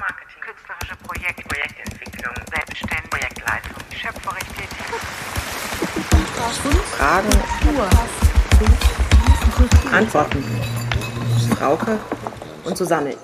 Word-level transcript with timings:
Kulturmarketing, 0.00 0.40
künstlerische 0.40 0.96
Projekte, 1.04 1.42
Projektentwicklung, 1.42 2.34
Selbstständigkeit, 2.50 3.10
Projektleitung, 3.10 3.76
schöpferisch 3.94 4.48
tätig. 4.56 4.86
Fragen, 6.96 7.28
Antworten. 9.92 10.44
Frauke 11.54 11.98
und 12.64 12.78
Susanne. 12.78 13.14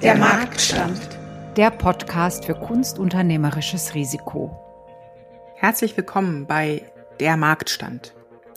Der 0.00 0.14
Marktstand. 0.16 1.18
Der 1.56 1.70
Podcast 1.70 2.46
für 2.46 2.54
kunstunternehmerisches 2.54 3.94
Risiko. 3.94 4.58
Herzlich 5.56 5.94
willkommen 5.98 6.46
bei 6.46 6.90
Der 7.20 7.36
Marktstand. 7.36 8.14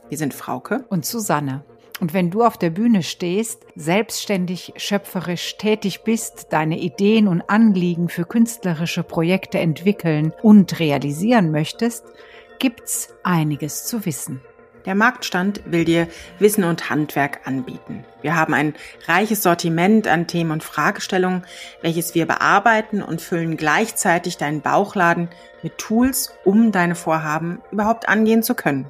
Wir 0.08 0.18
sind 0.18 0.34
Frauke 0.34 0.86
Und 0.88 1.06
Susanne. 1.06 1.66
Und 2.00 2.14
wenn 2.14 2.30
du 2.30 2.44
auf 2.44 2.58
der 2.58 2.70
Bühne 2.70 3.02
stehst, 3.02 3.66
selbstständig, 3.76 4.74
schöpferisch 4.78 5.58
tätig 5.58 6.04
bist, 6.04 6.48
deine 6.52 6.78
Ideen 6.78 7.28
und 7.28 7.50
Anliegen 7.50 8.10
für 8.10 8.26
künstlerische 8.26 9.04
Projekte 9.04 9.60
entwickeln 9.60 10.32
und 10.44 10.80
realisieren 10.80 11.52
möchtest, 11.52 12.06
gibt's 12.60 13.10
einiges 13.24 13.86
zu 13.86 14.06
wissen. 14.06 14.42
Der 14.86 14.96
Marktstand 14.96 15.64
will 15.66 15.84
dir 15.84 16.08
Wissen 16.40 16.64
und 16.64 16.90
Handwerk 16.90 17.46
anbieten. 17.46 18.06
Wir 18.22 18.36
haben 18.36 18.54
ein 18.54 18.74
reiches 19.06 19.44
Sortiment 19.44 20.08
an 20.08 20.28
Themen 20.28 20.52
und 20.52 20.64
Fragestellungen, 20.64 21.46
welches 21.82 22.16
wir 22.16 22.26
bearbeiten 22.26 23.02
und 23.02 23.22
füllen 23.22 23.58
gleichzeitig 23.58 24.38
deinen 24.38 24.62
Bauchladen 24.62 25.28
mit 25.62 25.78
Tools, 25.78 26.34
um 26.46 26.72
deine 26.72 26.96
Vorhaben 26.96 27.62
überhaupt 27.70 28.08
angehen 28.08 28.44
zu 28.44 28.56
können. 28.56 28.90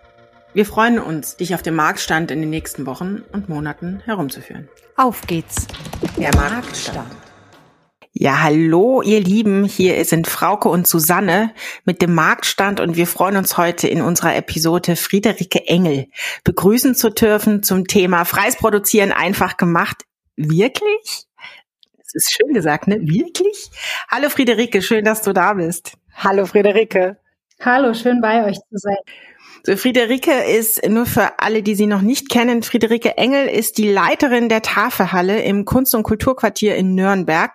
Wir 0.53 0.65
freuen 0.65 0.99
uns, 0.99 1.37
dich 1.37 1.55
auf 1.55 1.61
dem 1.61 1.75
Marktstand 1.75 2.29
in 2.29 2.41
den 2.41 2.49
nächsten 2.49 2.85
Wochen 2.85 3.23
und 3.31 3.47
Monaten 3.47 4.01
herumzuführen. 4.03 4.67
Auf 4.97 5.21
geht's. 5.25 5.65
Der 6.17 6.35
Marktstand. 6.35 7.09
Ja, 8.11 8.43
hallo, 8.43 9.01
ihr 9.01 9.21
Lieben. 9.21 9.63
Hier 9.63 10.03
sind 10.03 10.27
Frauke 10.27 10.67
und 10.67 10.85
Susanne 10.87 11.53
mit 11.85 12.01
dem 12.01 12.13
Marktstand 12.13 12.81
und 12.81 12.97
wir 12.97 13.07
freuen 13.07 13.37
uns 13.37 13.57
heute 13.57 13.87
in 13.87 14.01
unserer 14.01 14.35
Episode 14.35 14.97
Friederike 14.97 15.67
Engel 15.67 16.07
begrüßen 16.43 16.95
zu 16.95 17.11
dürfen 17.11 17.63
zum 17.63 17.87
Thema 17.87 18.25
Freies 18.25 18.57
Produzieren 18.57 19.13
einfach 19.13 19.55
gemacht. 19.55 20.03
Wirklich? 20.35 21.27
Das 21.97 22.13
ist 22.13 22.33
schön 22.33 22.53
gesagt, 22.53 22.87
ne? 22.87 22.99
Wirklich? 22.99 23.71
Hallo 24.09 24.29
Friederike, 24.29 24.81
schön, 24.81 25.05
dass 25.05 25.21
du 25.21 25.31
da 25.31 25.53
bist. 25.53 25.93
Hallo 26.13 26.45
Friederike. 26.45 27.15
Hallo, 27.61 27.93
schön 27.93 28.19
bei 28.19 28.43
euch 28.43 28.57
zu 28.57 28.77
sein. 28.77 28.97
So, 29.63 29.77
Friederike 29.77 30.31
ist, 30.31 30.87
nur 30.87 31.05
für 31.05 31.39
alle, 31.39 31.61
die 31.61 31.75
sie 31.75 31.85
noch 31.85 32.01
nicht 32.01 32.29
kennen, 32.29 32.63
Friederike 32.63 33.17
Engel 33.17 33.47
ist 33.47 33.77
die 33.77 33.89
Leiterin 33.89 34.49
der 34.49 34.63
Tafelhalle 34.63 35.43
im 35.43 35.65
Kunst- 35.65 35.93
und 35.93 36.03
Kulturquartier 36.03 36.75
in 36.75 36.95
Nürnberg 36.95 37.51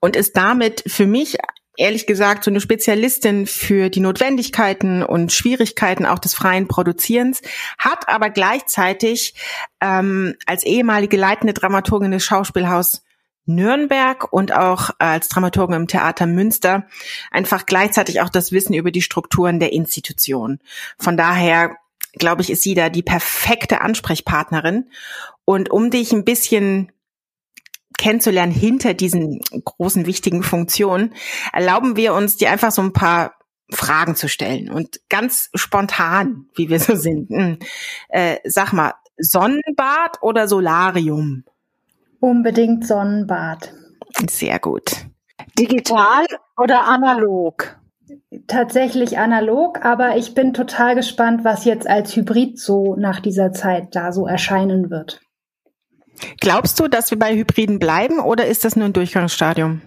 und 0.00 0.14
ist 0.14 0.36
damit 0.36 0.84
für 0.86 1.06
mich 1.06 1.38
ehrlich 1.76 2.06
gesagt 2.06 2.44
so 2.44 2.50
eine 2.50 2.60
Spezialistin 2.60 3.46
für 3.46 3.88
die 3.88 4.00
Notwendigkeiten 4.00 5.02
und 5.02 5.32
Schwierigkeiten 5.32 6.06
auch 6.06 6.18
des 6.18 6.34
freien 6.34 6.68
Produzierens, 6.68 7.40
hat 7.78 8.08
aber 8.08 8.30
gleichzeitig 8.30 9.34
ähm, 9.80 10.34
als 10.46 10.64
ehemalige 10.64 11.16
leitende 11.16 11.54
Dramaturgin 11.54 12.12
des 12.12 12.24
Schauspielhaus 12.24 13.02
Nürnberg 13.46 14.32
und 14.32 14.52
auch 14.52 14.90
als 14.98 15.28
Dramaturgin 15.28 15.76
im 15.76 15.86
Theater 15.88 16.26
Münster 16.26 16.86
einfach 17.30 17.66
gleichzeitig 17.66 18.20
auch 18.20 18.30
das 18.30 18.52
Wissen 18.52 18.74
über 18.74 18.90
die 18.90 19.02
Strukturen 19.02 19.60
der 19.60 19.72
Institution. 19.72 20.58
Von 20.98 21.16
daher 21.16 21.76
glaube 22.18 22.42
ich, 22.42 22.50
ist 22.50 22.62
sie 22.62 22.74
da 22.74 22.88
die 22.88 23.02
perfekte 23.02 23.80
Ansprechpartnerin. 23.80 24.90
Und 25.44 25.70
um 25.70 25.90
dich 25.90 26.12
ein 26.12 26.24
bisschen 26.24 26.92
kennenzulernen 27.98 28.52
hinter 28.52 28.94
diesen 28.94 29.40
großen 29.64 30.06
wichtigen 30.06 30.42
Funktionen, 30.42 31.14
erlauben 31.52 31.96
wir 31.96 32.14
uns, 32.14 32.36
dir 32.36 32.50
einfach 32.50 32.72
so 32.72 32.82
ein 32.82 32.92
paar 32.92 33.34
Fragen 33.70 34.14
zu 34.14 34.28
stellen 34.28 34.70
und 34.70 35.00
ganz 35.08 35.50
spontan, 35.54 36.46
wie 36.54 36.68
wir 36.68 36.78
so 36.80 36.96
sind. 36.96 37.30
Hm, 37.30 37.58
äh, 38.08 38.38
sag 38.44 38.72
mal, 38.72 38.94
Sonnenbad 39.16 40.22
oder 40.22 40.48
Solarium? 40.48 41.44
Unbedingt 42.24 42.86
Sonnenbad. 42.86 43.74
Sehr 44.30 44.58
gut. 44.58 44.96
Digital 45.58 46.24
oder 46.56 46.88
analog? 46.88 47.78
Tatsächlich 48.46 49.18
analog, 49.18 49.84
aber 49.84 50.16
ich 50.16 50.32
bin 50.32 50.54
total 50.54 50.94
gespannt, 50.94 51.44
was 51.44 51.66
jetzt 51.66 51.86
als 51.86 52.16
Hybrid 52.16 52.58
so 52.58 52.96
nach 52.96 53.20
dieser 53.20 53.52
Zeit 53.52 53.94
da 53.94 54.10
so 54.10 54.26
erscheinen 54.26 54.88
wird. 54.88 55.20
Glaubst 56.40 56.80
du, 56.80 56.88
dass 56.88 57.10
wir 57.10 57.18
bei 57.18 57.34
Hybriden 57.36 57.78
bleiben 57.78 58.20
oder 58.20 58.46
ist 58.46 58.64
das 58.64 58.74
nur 58.74 58.86
ein 58.86 58.94
Durchgangsstadium? 58.94 59.82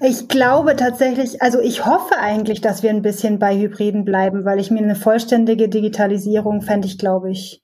Ich 0.00 0.28
glaube 0.28 0.74
tatsächlich, 0.74 1.42
also 1.42 1.60
ich 1.60 1.84
hoffe 1.84 2.16
eigentlich, 2.16 2.62
dass 2.62 2.82
wir 2.82 2.88
ein 2.88 3.02
bisschen 3.02 3.38
bei 3.38 3.58
Hybriden 3.58 4.06
bleiben, 4.06 4.46
weil 4.46 4.58
ich 4.58 4.70
mir 4.70 4.82
eine 4.82 4.96
vollständige 4.96 5.68
Digitalisierung 5.68 6.62
fände 6.62 6.88
ich, 6.88 6.96
glaube 6.96 7.30
ich, 7.30 7.62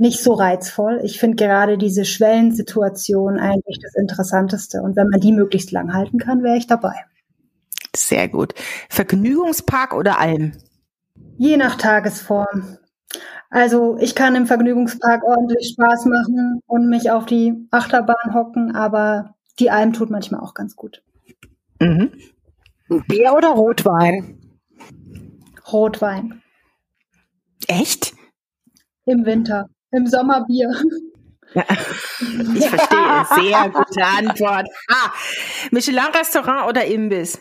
nicht 0.00 0.22
so 0.22 0.32
reizvoll. 0.32 1.00
Ich 1.04 1.20
finde 1.20 1.36
gerade 1.36 1.76
diese 1.76 2.04
Schwellensituation 2.04 3.38
eigentlich 3.38 3.78
das 3.82 3.94
Interessanteste. 3.94 4.80
Und 4.82 4.96
wenn 4.96 5.08
man 5.08 5.20
die 5.20 5.32
möglichst 5.32 5.70
lang 5.72 5.92
halten 5.92 6.18
kann, 6.18 6.42
wäre 6.42 6.56
ich 6.56 6.66
dabei. 6.66 6.94
Sehr 7.94 8.28
gut. 8.28 8.54
Vergnügungspark 8.88 9.94
oder 9.94 10.18
Alm? 10.18 10.52
Je 11.36 11.56
nach 11.56 11.76
Tagesform. 11.76 12.78
Also 13.50 13.98
ich 13.98 14.14
kann 14.14 14.36
im 14.36 14.46
Vergnügungspark 14.46 15.22
ordentlich 15.24 15.74
Spaß 15.74 16.06
machen 16.06 16.60
und 16.66 16.88
mich 16.88 17.10
auf 17.10 17.26
die 17.26 17.66
Achterbahn 17.70 18.32
hocken, 18.32 18.74
aber 18.74 19.34
die 19.58 19.70
Alm 19.70 19.92
tut 19.92 20.10
manchmal 20.10 20.40
auch 20.40 20.54
ganz 20.54 20.76
gut. 20.76 21.02
Mhm. 21.80 22.12
Bier 23.08 23.34
oder 23.36 23.48
Rotwein? 23.48 24.38
Rotwein. 25.72 26.42
Echt? 27.66 28.14
Im 29.04 29.26
Winter. 29.26 29.68
Im 29.92 30.06
Sommer 30.06 30.44
Bier. 30.46 30.70
Ja, 31.54 31.64
ich 31.68 32.68
verstehe. 32.68 33.26
Sehr 33.34 33.70
gute 33.70 34.04
Antwort. 34.04 34.68
Ah, 34.88 35.10
Michelin-Restaurant 35.72 36.68
oder 36.68 36.84
Imbiss? 36.84 37.40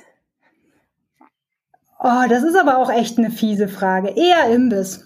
Oh, 2.00 2.24
das 2.28 2.44
ist 2.44 2.56
aber 2.56 2.78
auch 2.78 2.90
echt 2.90 3.18
eine 3.18 3.30
fiese 3.30 3.68
Frage. 3.68 4.09
Eher 4.16 4.50
Imbiss. 4.50 5.06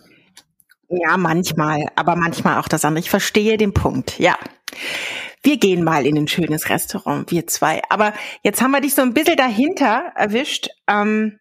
Ja, 0.90 1.18
manchmal, 1.18 1.88
aber 1.96 2.16
manchmal 2.16 2.60
auch 2.60 2.68
das 2.68 2.86
andere. 2.86 3.02
Ich 3.02 3.10
verstehe 3.10 3.58
den 3.58 3.74
Punkt, 3.74 4.20
ja. 4.20 4.38
Wir 5.42 5.58
gehen 5.58 5.84
mal 5.84 6.06
in 6.06 6.18
ein 6.18 6.28
schönes 6.28 6.70
Restaurant, 6.70 7.30
wir 7.30 7.48
zwei. 7.48 7.82
Aber 7.90 8.14
jetzt 8.44 8.62
haben 8.62 8.72
wir 8.72 8.80
dich 8.80 8.96
so 8.96 9.02
ein 9.02 9.14
bisschen 9.14 9.36
dahinter 9.36 10.14
erwischt. 10.16 10.70
Ähm, 10.88 11.40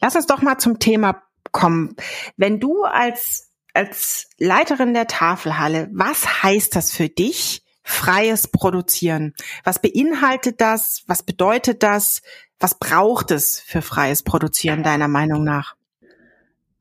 lass 0.00 0.14
uns 0.14 0.26
doch 0.26 0.42
mal 0.42 0.58
zum 0.58 0.78
Thema 0.78 1.22
kommen. 1.50 1.96
Wenn 2.36 2.60
du 2.60 2.84
als, 2.84 3.49
als 3.74 4.28
Leiterin 4.38 4.94
der 4.94 5.06
Tafelhalle, 5.06 5.88
was 5.92 6.42
heißt 6.42 6.74
das 6.76 6.92
für 6.92 7.08
dich, 7.08 7.62
freies 7.82 8.48
Produzieren? 8.48 9.34
Was 9.64 9.80
beinhaltet 9.80 10.60
das? 10.60 11.02
Was 11.06 11.22
bedeutet 11.22 11.82
das? 11.82 12.22
Was 12.58 12.78
braucht 12.78 13.30
es 13.30 13.60
für 13.60 13.82
freies 13.82 14.22
Produzieren 14.22 14.82
deiner 14.82 15.08
Meinung 15.08 15.44
nach? 15.44 15.74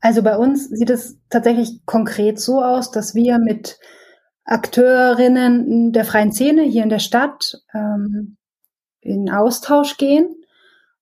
Also 0.01 0.23
bei 0.23 0.37
uns 0.37 0.69
sieht 0.69 0.89
es 0.89 1.17
tatsächlich 1.29 1.81
konkret 1.85 2.39
so 2.39 2.61
aus, 2.61 2.91
dass 2.91 3.15
wir 3.15 3.37
mit 3.39 3.79
Akteurinnen 4.45 5.91
der 5.91 6.05
freien 6.05 6.31
Szene 6.31 6.63
hier 6.63 6.83
in 6.83 6.89
der 6.89 6.99
Stadt 6.99 7.61
ähm, 7.73 8.37
in 9.01 9.29
Austausch 9.29 9.97
gehen 9.97 10.35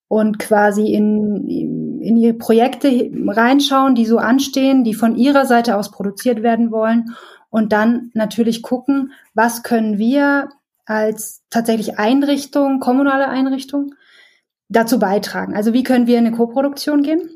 und 0.08 0.40
quasi 0.40 0.94
in, 0.94 1.48
in 1.48 1.87
ihre 2.16 2.36
Projekte 2.36 3.12
reinschauen, 3.28 3.96
die 3.96 4.06
so 4.06 4.20
anstehen, 4.20 4.84
die 4.84 4.94
von 4.94 5.18
ihrer 5.18 5.46
Seite 5.46 5.76
aus 5.76 5.92
produziert 5.92 6.44
werden 6.44 6.72
wollen 6.72 7.16
und 7.50 7.74
dann 7.74 8.12
natürlich 8.14 8.62
gucken, 8.62 9.12
was 9.34 9.64
können 9.64 9.98
wir 9.98 10.50
als 10.86 11.44
tatsächlich 11.50 12.00
Einrichtung, 12.00 12.80
kommunale 12.80 13.28
Einrichtung 13.28 13.94
dazu 14.70 15.00
beitragen. 15.00 15.56
Also 15.56 15.74
wie 15.74 15.84
können 15.84 16.08
wir 16.08 16.18
in 16.18 16.28
eine 16.28 16.36
Koproduktion 16.36 17.04
gehen? 17.04 17.30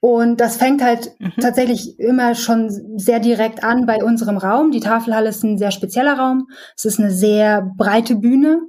Und 0.00 0.40
das 0.40 0.56
fängt 0.56 0.82
halt 0.82 1.12
mhm. 1.18 1.32
tatsächlich 1.40 1.98
immer 1.98 2.34
schon 2.34 2.70
sehr 2.98 3.18
direkt 3.18 3.64
an 3.64 3.84
bei 3.86 4.02
unserem 4.02 4.36
Raum. 4.36 4.70
Die 4.70 4.80
Tafelhalle 4.80 5.28
ist 5.28 5.42
ein 5.42 5.58
sehr 5.58 5.72
spezieller 5.72 6.18
Raum. 6.18 6.48
Es 6.76 6.84
ist 6.84 7.00
eine 7.00 7.10
sehr 7.10 7.62
breite 7.76 8.14
Bühne. 8.14 8.60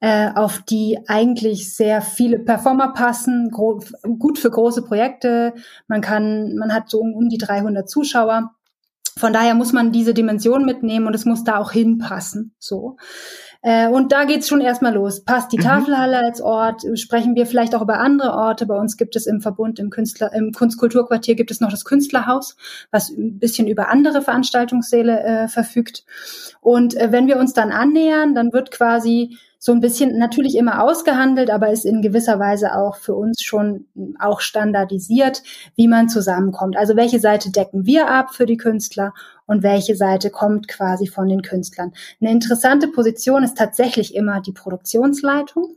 Äh, 0.00 0.30
auf 0.34 0.60
die 0.62 0.98
eigentlich 1.06 1.74
sehr 1.74 2.00
viele 2.00 2.38
Performer 2.38 2.92
passen, 2.92 3.50
gut 3.50 4.38
für 4.38 4.50
große 4.50 4.82
Projekte. 4.82 5.54
Man 5.88 6.00
kann, 6.00 6.56
man 6.56 6.72
hat 6.72 6.88
so 6.88 7.00
um, 7.00 7.14
um 7.14 7.28
die 7.28 7.38
300 7.38 7.88
Zuschauer. 7.88 8.54
Von 9.16 9.32
daher 9.32 9.54
muss 9.54 9.72
man 9.72 9.92
diese 9.92 10.14
Dimension 10.14 10.64
mitnehmen 10.64 11.06
und 11.06 11.14
es 11.14 11.26
muss 11.26 11.44
da 11.44 11.58
auch 11.58 11.72
hinpassen. 11.72 12.54
So. 12.58 12.96
Äh, 13.60 13.88
und 13.88 14.12
da 14.12 14.24
geht's 14.24 14.48
schon 14.48 14.62
erstmal 14.62 14.94
los. 14.94 15.22
Passt 15.22 15.52
die 15.52 15.58
mhm. 15.58 15.62
Tafelhalle 15.62 16.18
als 16.18 16.40
Ort? 16.40 16.82
Sprechen 16.94 17.34
wir 17.34 17.44
vielleicht 17.44 17.74
auch 17.74 17.82
über 17.82 17.98
andere 17.98 18.32
Orte? 18.32 18.64
Bei 18.64 18.78
uns 18.78 18.96
gibt 18.96 19.16
es 19.16 19.26
im 19.26 19.42
Verbund, 19.42 19.78
im 19.78 19.90
Künstler, 19.90 20.32
im 20.32 20.52
Kunstkulturquartier 20.52 21.34
gibt 21.34 21.50
es 21.50 21.60
noch 21.60 21.70
das 21.70 21.84
Künstlerhaus, 21.84 22.56
was 22.90 23.10
ein 23.10 23.38
bisschen 23.38 23.68
über 23.68 23.90
andere 23.90 24.22
Veranstaltungssäle 24.22 25.20
äh, 25.20 25.48
verfügt. 25.48 26.04
Und 26.62 26.96
äh, 26.96 27.12
wenn 27.12 27.26
wir 27.26 27.36
uns 27.36 27.52
dann 27.52 27.72
annähern, 27.72 28.34
dann 28.34 28.54
wird 28.54 28.70
quasi 28.70 29.36
so 29.62 29.72
ein 29.72 29.80
bisschen 29.80 30.16
natürlich 30.16 30.56
immer 30.56 30.82
ausgehandelt, 30.82 31.50
aber 31.50 31.70
ist 31.70 31.84
in 31.84 32.00
gewisser 32.00 32.38
Weise 32.38 32.74
auch 32.74 32.96
für 32.96 33.14
uns 33.14 33.42
schon 33.42 33.84
auch 34.18 34.40
standardisiert, 34.40 35.42
wie 35.76 35.86
man 35.86 36.08
zusammenkommt. 36.08 36.78
Also 36.78 36.96
welche 36.96 37.20
Seite 37.20 37.52
decken 37.52 37.84
wir 37.84 38.08
ab 38.08 38.34
für 38.34 38.46
die 38.46 38.56
Künstler 38.56 39.12
und 39.44 39.62
welche 39.62 39.96
Seite 39.96 40.30
kommt 40.30 40.66
quasi 40.66 41.06
von 41.06 41.28
den 41.28 41.42
Künstlern. 41.42 41.92
Eine 42.22 42.30
interessante 42.30 42.88
Position 42.88 43.44
ist 43.44 43.58
tatsächlich 43.58 44.14
immer 44.14 44.40
die 44.40 44.52
Produktionsleitung, 44.52 45.76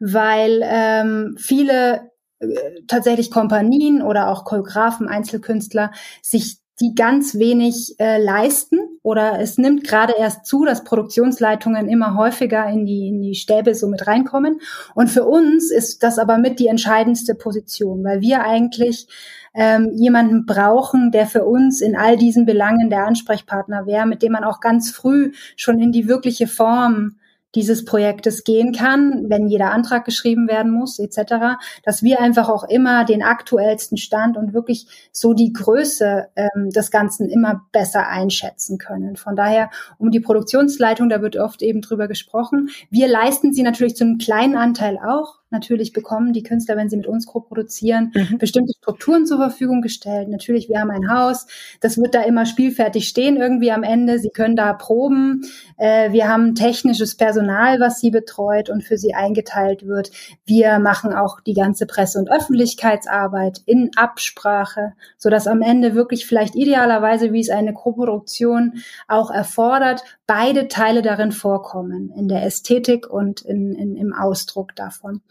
weil 0.00 0.62
ähm, 0.64 1.36
viele 1.38 2.12
äh, 2.38 2.46
tatsächlich 2.88 3.30
Kompanien 3.30 4.00
oder 4.00 4.28
auch 4.28 4.44
Choreografen, 4.44 5.06
Einzelkünstler 5.06 5.92
sich 6.22 6.63
die 6.80 6.94
ganz 6.94 7.36
wenig 7.36 7.94
äh, 7.98 8.20
leisten 8.22 8.78
oder 9.02 9.38
es 9.38 9.58
nimmt 9.58 9.84
gerade 9.84 10.14
erst 10.18 10.46
zu, 10.46 10.64
dass 10.64 10.82
Produktionsleitungen 10.82 11.88
immer 11.88 12.16
häufiger 12.16 12.66
in 12.68 12.84
die, 12.84 13.08
in 13.08 13.22
die 13.22 13.36
Stäbe 13.36 13.74
so 13.74 13.86
mit 13.86 14.06
reinkommen. 14.06 14.60
Und 14.94 15.08
für 15.08 15.24
uns 15.24 15.70
ist 15.70 16.02
das 16.02 16.18
aber 16.18 16.38
mit 16.38 16.58
die 16.58 16.66
entscheidendste 16.66 17.34
Position, 17.36 18.02
weil 18.02 18.20
wir 18.20 18.42
eigentlich 18.42 19.06
ähm, 19.54 19.92
jemanden 19.94 20.46
brauchen, 20.46 21.12
der 21.12 21.26
für 21.26 21.44
uns 21.44 21.80
in 21.80 21.96
all 21.96 22.16
diesen 22.16 22.44
Belangen 22.44 22.90
der 22.90 23.06
Ansprechpartner 23.06 23.86
wäre, 23.86 24.06
mit 24.06 24.22
dem 24.22 24.32
man 24.32 24.42
auch 24.42 24.60
ganz 24.60 24.90
früh 24.90 25.30
schon 25.56 25.80
in 25.80 25.92
die 25.92 26.08
wirkliche 26.08 26.48
Form 26.48 27.16
dieses 27.54 27.84
Projektes 27.84 28.44
gehen 28.44 28.72
kann, 28.72 29.28
wenn 29.28 29.46
jeder 29.46 29.70
Antrag 29.70 30.04
geschrieben 30.04 30.48
werden 30.48 30.72
muss, 30.72 30.98
etc., 30.98 31.56
dass 31.84 32.02
wir 32.02 32.20
einfach 32.20 32.48
auch 32.48 32.64
immer 32.64 33.04
den 33.04 33.22
aktuellsten 33.22 33.96
Stand 33.96 34.36
und 34.36 34.54
wirklich 34.54 34.86
so 35.12 35.34
die 35.34 35.52
Größe 35.52 36.28
ähm, 36.36 36.70
des 36.70 36.90
Ganzen 36.90 37.28
immer 37.28 37.62
besser 37.72 38.08
einschätzen 38.08 38.78
können. 38.78 39.16
Von 39.16 39.36
daher 39.36 39.70
um 39.98 40.10
die 40.10 40.20
Produktionsleitung, 40.20 41.08
da 41.08 41.22
wird 41.22 41.36
oft 41.36 41.62
eben 41.62 41.80
drüber 41.80 42.08
gesprochen. 42.08 42.70
Wir 42.90 43.08
leisten 43.08 43.52
sie 43.52 43.62
natürlich 43.62 43.96
zu 43.96 44.04
einem 44.04 44.18
kleinen 44.18 44.56
Anteil 44.56 44.98
auch, 44.98 45.40
Natürlich 45.54 45.92
bekommen 45.92 46.32
die 46.32 46.42
Künstler, 46.42 46.76
wenn 46.76 46.90
sie 46.90 46.96
mit 46.96 47.06
uns 47.06 47.26
co-produzieren, 47.26 48.12
mhm. 48.12 48.38
bestimmte 48.38 48.72
Strukturen 48.76 49.24
zur 49.24 49.38
Verfügung 49.38 49.82
gestellt. 49.82 50.28
Natürlich, 50.28 50.68
wir 50.68 50.80
haben 50.80 50.90
ein 50.90 51.08
Haus, 51.08 51.46
das 51.80 51.96
wird 51.96 52.12
da 52.12 52.22
immer 52.22 52.44
spielfertig 52.44 53.06
stehen 53.06 53.36
irgendwie 53.36 53.70
am 53.70 53.84
Ende. 53.84 54.18
Sie 54.18 54.30
können 54.30 54.56
da 54.56 54.72
proben. 54.72 55.42
Äh, 55.76 56.10
wir 56.10 56.28
haben 56.28 56.56
technisches 56.56 57.16
Personal, 57.16 57.78
was 57.78 58.00
sie 58.00 58.10
betreut 58.10 58.68
und 58.68 58.82
für 58.82 58.98
sie 58.98 59.14
eingeteilt 59.14 59.86
wird. 59.86 60.10
Wir 60.44 60.80
machen 60.80 61.14
auch 61.14 61.40
die 61.40 61.54
ganze 61.54 61.86
Presse- 61.86 62.18
und 62.18 62.30
Öffentlichkeitsarbeit 62.32 63.62
in 63.64 63.92
Absprache, 63.94 64.94
so 65.18 65.30
dass 65.30 65.46
am 65.46 65.62
Ende 65.62 65.94
wirklich 65.94 66.26
vielleicht 66.26 66.56
idealerweise, 66.56 67.32
wie 67.32 67.40
es 67.40 67.50
eine 67.50 67.74
Co-Produktion 67.74 68.82
auch 69.06 69.30
erfordert, 69.30 70.02
beide 70.26 70.68
Teile 70.68 71.02
darin 71.02 71.32
vorkommen, 71.32 72.10
in 72.10 72.28
der 72.28 72.44
Ästhetik 72.44 73.08
und 73.08 73.42
in, 73.42 73.74
in, 73.74 73.96
im 73.96 74.12
Ausdruck 74.12 74.74
davon. 74.74 75.22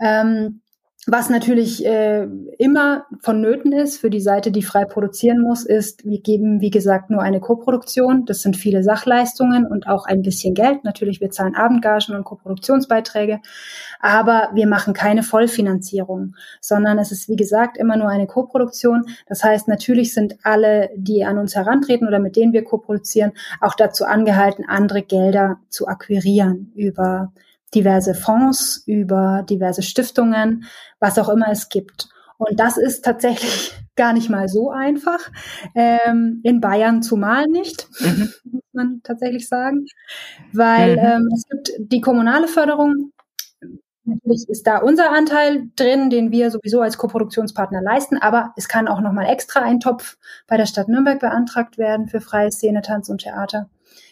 Ähm, 0.00 0.62
was 1.06 1.28
natürlich 1.28 1.84
äh, 1.84 2.26
immer 2.58 3.04
vonnöten 3.20 3.72
ist 3.72 3.98
für 3.98 4.10
die 4.10 4.20
Seite, 4.20 4.50
die 4.50 4.62
frei 4.62 4.84
produzieren 4.84 5.40
muss, 5.40 5.64
ist, 5.64 6.04
wir 6.04 6.20
geben, 6.20 6.60
wie 6.60 6.70
gesagt, 6.70 7.10
nur 7.10 7.20
eine 7.20 7.40
Koproduktion. 7.40 8.24
Das 8.24 8.40
sind 8.40 8.56
viele 8.56 8.82
Sachleistungen 8.82 9.66
und 9.66 9.86
auch 9.86 10.06
ein 10.06 10.22
bisschen 10.22 10.54
Geld. 10.54 10.84
Natürlich, 10.84 11.20
wir 11.20 11.30
zahlen 11.30 11.54
Abendgagen 11.54 12.14
und 12.14 12.24
Koproduktionsbeiträge, 12.24 13.40
aber 14.00 14.50
wir 14.54 14.66
machen 14.66 14.94
keine 14.94 15.22
Vollfinanzierung, 15.22 16.36
sondern 16.60 16.98
es 16.98 17.12
ist, 17.12 17.28
wie 17.28 17.36
gesagt, 17.36 17.76
immer 17.76 17.96
nur 17.96 18.08
eine 18.08 18.26
Koproduktion. 18.26 19.04
Das 19.26 19.44
heißt, 19.44 19.68
natürlich 19.68 20.14
sind 20.14 20.36
alle, 20.42 20.90
die 20.96 21.24
an 21.24 21.38
uns 21.38 21.54
herantreten 21.54 22.08
oder 22.08 22.18
mit 22.18 22.36
denen 22.36 22.52
wir 22.52 22.64
koproduzieren, 22.64 23.32
auch 23.60 23.74
dazu 23.74 24.04
angehalten, 24.04 24.64
andere 24.66 25.02
Gelder 25.02 25.58
zu 25.68 25.86
akquirieren 25.86 26.72
über 26.74 27.32
diverse 27.74 28.14
Fonds, 28.14 28.82
über 28.86 29.44
diverse 29.48 29.82
Stiftungen, 29.82 30.64
was 31.00 31.18
auch 31.18 31.28
immer 31.28 31.48
es 31.50 31.68
gibt. 31.68 32.08
Und 32.38 32.58
das 32.58 32.76
ist 32.76 33.04
tatsächlich 33.04 33.72
gar 33.96 34.12
nicht 34.12 34.30
mal 34.30 34.48
so 34.48 34.70
einfach. 34.70 35.30
Ähm, 35.74 36.40
in 36.42 36.60
Bayern 36.60 37.02
zumal 37.02 37.46
nicht, 37.46 37.88
mhm. 38.00 38.32
muss 38.44 38.62
man 38.72 39.00
tatsächlich 39.02 39.48
sagen. 39.48 39.86
Weil 40.52 40.96
mhm. 40.96 41.02
ähm, 41.02 41.28
es 41.34 41.44
gibt 41.48 41.72
die 41.78 42.00
kommunale 42.00 42.48
Förderung. 42.48 43.12
Natürlich 44.06 44.46
ist 44.48 44.66
da 44.66 44.78
unser 44.78 45.12
Anteil 45.12 45.70
drin, 45.76 46.10
den 46.10 46.30
wir 46.30 46.50
sowieso 46.50 46.82
als 46.82 46.98
Koproduktionspartner 46.98 47.80
leisten, 47.80 48.18
aber 48.18 48.52
es 48.54 48.68
kann 48.68 48.86
auch 48.86 49.00
nochmal 49.00 49.30
extra 49.30 49.60
ein 49.60 49.80
Topf 49.80 50.18
bei 50.46 50.58
der 50.58 50.66
Stadt 50.66 50.88
Nürnberg 50.88 51.20
beantragt 51.20 51.78
werden 51.78 52.08
für 52.08 52.20
freie 52.20 52.52
Szene, 52.52 52.82
Tanz 52.82 53.08
und 53.08 53.22
Theater. 53.22 53.70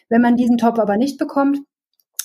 Wenn 0.09 0.23
man 0.23 0.37
diesen 0.37 0.57
Topf 0.57 0.79
aber 0.79 0.97
nicht 0.97 1.19
bekommt, 1.19 1.59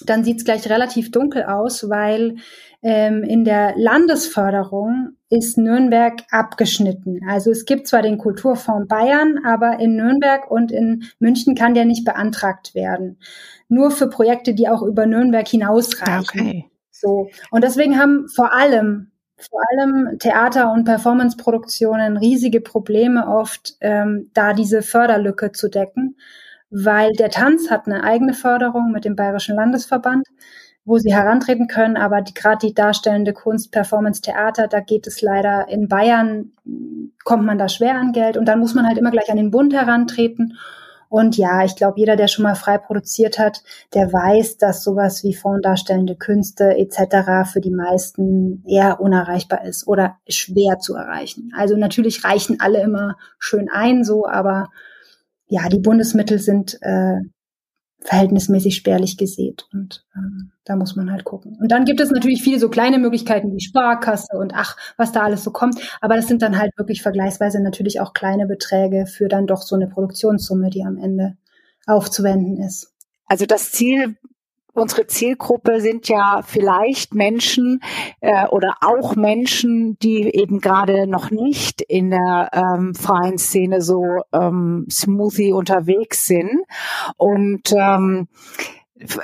dann 0.06 0.24
sieht 0.24 0.38
es 0.38 0.46
gleich 0.46 0.70
relativ 0.70 1.12
dunkel 1.12 1.44
aus, 1.44 1.90
weil 1.90 2.38
ähm, 2.84 3.24
in 3.24 3.44
der 3.44 3.74
Landesförderung 3.76 5.18
ist 5.30 5.58
Nürnberg 5.58 6.24
abgeschnitten. 6.30 7.22
Also 7.28 7.52
es 7.52 7.66
gibt 7.66 7.88
zwar 7.88 8.02
den 8.02 8.18
Kulturfonds 8.18 8.88
Bayern, 8.88 9.40
aber 9.46 9.80
in 9.80 9.96
Nürnberg 9.96 10.50
und 10.50 10.72
in 10.72 11.06
München 11.20 11.56
kann 11.56 11.74
der 11.74 11.86
nicht 11.86 12.06
beantragt 12.06 12.76
werden. 12.76 13.20
Nur 13.68 13.92
für 13.92 14.10
Projekte, 14.10 14.54
die 14.54 14.70
auch 14.70 14.82
über 14.82 15.06
Nürnberg 15.06 15.48
hinausreichen. 15.48 16.20
Okay. 16.22 16.66
So. 16.92 17.30
Und 17.52 17.64
deswegen 17.64 18.00
haben 18.00 18.28
vor 18.28 18.54
allem 18.54 19.12
vor 19.40 19.62
allem 19.70 20.18
Theater- 20.18 20.72
und 20.72 20.86
Performanceproduktionen 20.86 22.18
riesige 22.18 22.60
Probleme 22.60 23.28
oft, 23.28 23.76
ähm, 23.82 24.32
da 24.34 24.54
diese 24.54 24.82
Förderlücke 24.82 25.52
zu 25.52 25.70
decken 25.70 26.16
weil 26.70 27.14
der 27.14 27.30
Tanz 27.30 27.70
hat 27.70 27.88
eine 27.88 28.04
eigene 28.04 28.34
Förderung 28.34 28.92
mit 28.92 29.06
dem 29.06 29.16
Bayerischen 29.16 29.56
Landesverband, 29.56 30.28
wo 30.86 30.98
sie 30.98 31.14
herantreten 31.14 31.68
können, 31.68 31.98
aber 31.98 32.22
die, 32.22 32.34
gerade 32.34 32.66
die 32.66 32.74
darstellende 32.74 33.34
Kunst, 33.34 33.72
Performance, 33.72 34.22
Theater, 34.22 34.68
da 34.68 34.80
geht 34.80 35.06
es 35.06 35.22
leider 35.22 35.68
in 35.68 35.90
Bayern, 35.90 36.52
kommt 37.26 37.46
man 37.46 37.58
da 37.58 37.68
schwer 37.68 37.96
an 37.96 38.14
Geld 38.14 38.38
und 38.38 38.46
dann 38.46 38.60
muss 38.60 38.74
man 38.74 38.88
halt 38.88 38.98
immer 38.98 39.12
gleich 39.12 39.30
an 39.30 39.38
den 39.38 39.52
Bund 39.52 39.74
herantreten. 39.74 40.58
Und 41.10 41.38
ja, 41.38 41.64
ich 41.64 41.76
glaube, 41.76 42.00
jeder, 42.00 42.16
der 42.16 42.28
schon 42.28 42.44
mal 42.44 42.56
frei 42.56 42.78
produziert 42.78 43.40
hat, 43.40 43.64
der 43.94 44.12
weiß, 44.12 44.58
dass 44.58 44.84
sowas 44.84 45.24
wie 45.24 45.34
fonddarstellende 45.34 46.16
Künste 46.16 46.78
etc. 46.78 47.50
für 47.52 47.62
die 47.62 47.72
meisten 47.72 48.64
eher 48.66 49.00
unerreichbar 49.00 49.64
ist 49.66 49.88
oder 49.88 50.18
schwer 50.28 50.80
zu 50.80 50.96
erreichen. 50.96 51.52
Also 51.56 51.78
natürlich 51.78 52.24
reichen 52.26 52.60
alle 52.60 52.82
immer 52.82 53.18
schön 53.40 53.70
ein, 53.70 54.04
so, 54.04 54.28
aber 54.28 54.70
ja, 55.48 55.70
die 55.70 55.80
Bundesmittel 55.80 56.40
sind 56.40 56.78
äh, 56.82 57.20
verhältnismäßig 58.02 58.76
spärlich 58.76 59.18
gesät 59.18 59.68
und 59.74 60.06
ähm, 60.16 60.52
da 60.66 60.76
muss 60.76 60.96
man 60.96 61.12
halt 61.12 61.24
gucken. 61.24 61.58
Und 61.60 61.72
dann 61.72 61.84
gibt 61.84 62.00
es 62.00 62.12
natürlich 62.12 62.44
viele 62.44 62.60
so 62.60 62.70
kleine 62.70 63.00
Möglichkeiten 63.00 63.54
wie 63.54 63.60
Sparkasse 63.60 64.38
und 64.38 64.54
ach, 64.56 64.78
was 64.98 65.12
da 65.12 65.24
alles 65.24 65.44
so 65.44 65.52
kommt, 65.52 65.80
aber 66.00 66.16
das 66.16 66.28
sind 66.28 66.42
dann 66.42 66.58
halt 66.58 66.72
wirklich 66.78 67.02
vergleichsweise 67.02 67.62
natürlich 67.62 68.00
auch 68.00 68.14
kleine 68.14 68.46
Beträge 68.46 69.08
für 69.08 69.28
dann 69.28 69.48
doch 69.48 69.62
so 69.62 69.76
eine 69.76 69.88
Produktionssumme, 69.88 70.70
die 70.70 70.84
am 70.84 70.98
Ende 70.98 71.38
aufzuwenden 71.86 72.58
ist. 72.58 72.94
Also 73.26 73.46
das 73.46 73.72
Ziel 73.72 74.16
unsere 74.78 75.08
Zielgruppe 75.08 75.82
sind 75.82 76.08
ja 76.08 76.42
vielleicht 76.46 77.14
Menschen 77.14 77.82
äh, 78.22 78.48
oder 78.48 78.76
auch 78.82 79.16
Menschen, 79.16 79.98
die 80.00 80.24
eben 80.36 80.60
gerade 80.60 81.08
noch 81.08 81.32
nicht 81.32 81.82
in 81.82 82.12
der 82.12 82.50
ähm, 82.54 82.94
freien 82.94 83.38
Szene 83.38 83.82
so 83.82 84.04
ähm, 84.32 84.86
smoothie 84.90 85.52
unterwegs 85.52 86.28
sind. 86.28 86.52
Und 87.18 87.74
ähm, 87.76 88.28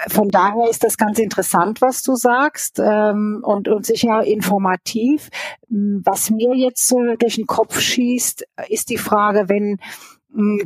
von 0.08 0.30
daher 0.30 0.70
ist 0.70 0.84
das 0.84 0.98
ganz 0.98 1.18
interessant, 1.20 1.82
was 1.82 2.04
du 2.04 2.16
sagst 2.16 2.80
ähm, 2.84 3.42
und, 3.44 3.68
und 3.68 3.86
sicher 3.86 4.24
informativ. 4.24 5.30
Was 5.70 6.30
mir 6.30 6.56
jetzt 6.56 6.88
so 6.88 7.00
durch 7.18 7.36
den 7.36 7.48
Kopf 7.48 7.80
schießt, 7.80 8.46
ist 8.70 8.90
die 8.90 8.98
Frage, 8.98 9.50
wenn 9.50 9.80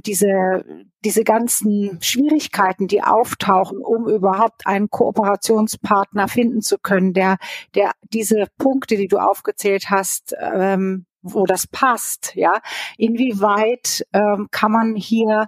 diese, 0.06 0.64
diese 1.04 1.24
ganzen 1.24 2.00
Schwierigkeiten, 2.02 2.88
die 2.88 3.04
auftauchen, 3.04 3.80
um 3.80 4.08
überhaupt 4.08 4.66
einen 4.66 4.90
Kooperationspartner 4.90 6.28
finden 6.28 6.62
zu 6.62 6.78
können, 6.78 7.14
der, 7.14 7.38
der 7.76 7.92
diese 8.14 8.46
Punkte, 8.58 8.96
die 8.96 9.08
du 9.08 9.18
aufgezählt 9.18 9.90
hast, 9.90 10.36
ähm, 10.40 11.06
wo 11.22 11.46
das 11.46 11.68
passt, 11.68 12.36
ja, 12.36 12.62
inwieweit 12.98 14.06
ähm, 14.14 14.48
kann 14.52 14.72
man 14.72 14.96
hier 14.96 15.48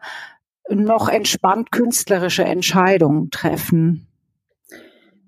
noch 0.70 1.10
entspannt 1.10 1.72
künstlerische 1.72 2.44
Entscheidungen 2.44 3.32
treffen? 3.32 4.08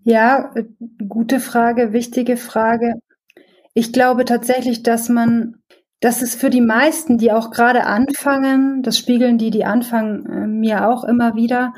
Ja, 0.04 0.52
äh, 0.56 0.66
gute 1.08 1.40
Frage, 1.40 1.94
wichtige 1.94 2.38
Frage. 2.38 2.94
Ich 3.74 3.94
glaube 3.94 4.26
tatsächlich, 4.26 4.84
dass 4.84 5.10
man, 5.10 5.61
dass 6.02 6.22
es 6.22 6.36
für 6.36 6.50
die 6.50 6.62
meisten, 6.62 7.18
die 7.18 7.32
auch 7.32 7.52
gerade 7.52 7.86
anfangen, 7.86 8.84
das 8.84 8.98
spiegeln 8.98 9.38
die, 9.38 9.52
die 9.52 9.64
anfangen, 9.64 10.26
äh, 10.26 10.48
mir 10.48 10.90
auch 10.90 11.04
immer 11.04 11.36
wieder, 11.36 11.74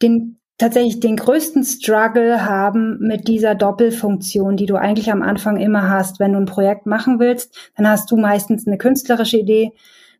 den 0.00 0.40
tatsächlich 0.56 1.00
den 1.00 1.16
größten 1.16 1.64
Struggle 1.64 2.44
haben 2.44 2.98
mit 3.00 3.28
dieser 3.28 3.54
Doppelfunktion, 3.54 4.56
die 4.56 4.66
du 4.66 4.76
eigentlich 4.76 5.10
am 5.10 5.22
Anfang 5.22 5.56
immer 5.56 5.88
hast. 5.88 6.20
Wenn 6.20 6.34
du 6.34 6.38
ein 6.38 6.46
Projekt 6.46 6.86
machen 6.86 7.18
willst, 7.18 7.72
dann 7.76 7.88
hast 7.88 8.10
du 8.10 8.16
meistens 8.16 8.66
eine 8.66 8.78
künstlerische 8.78 9.38
Idee, 9.38 9.72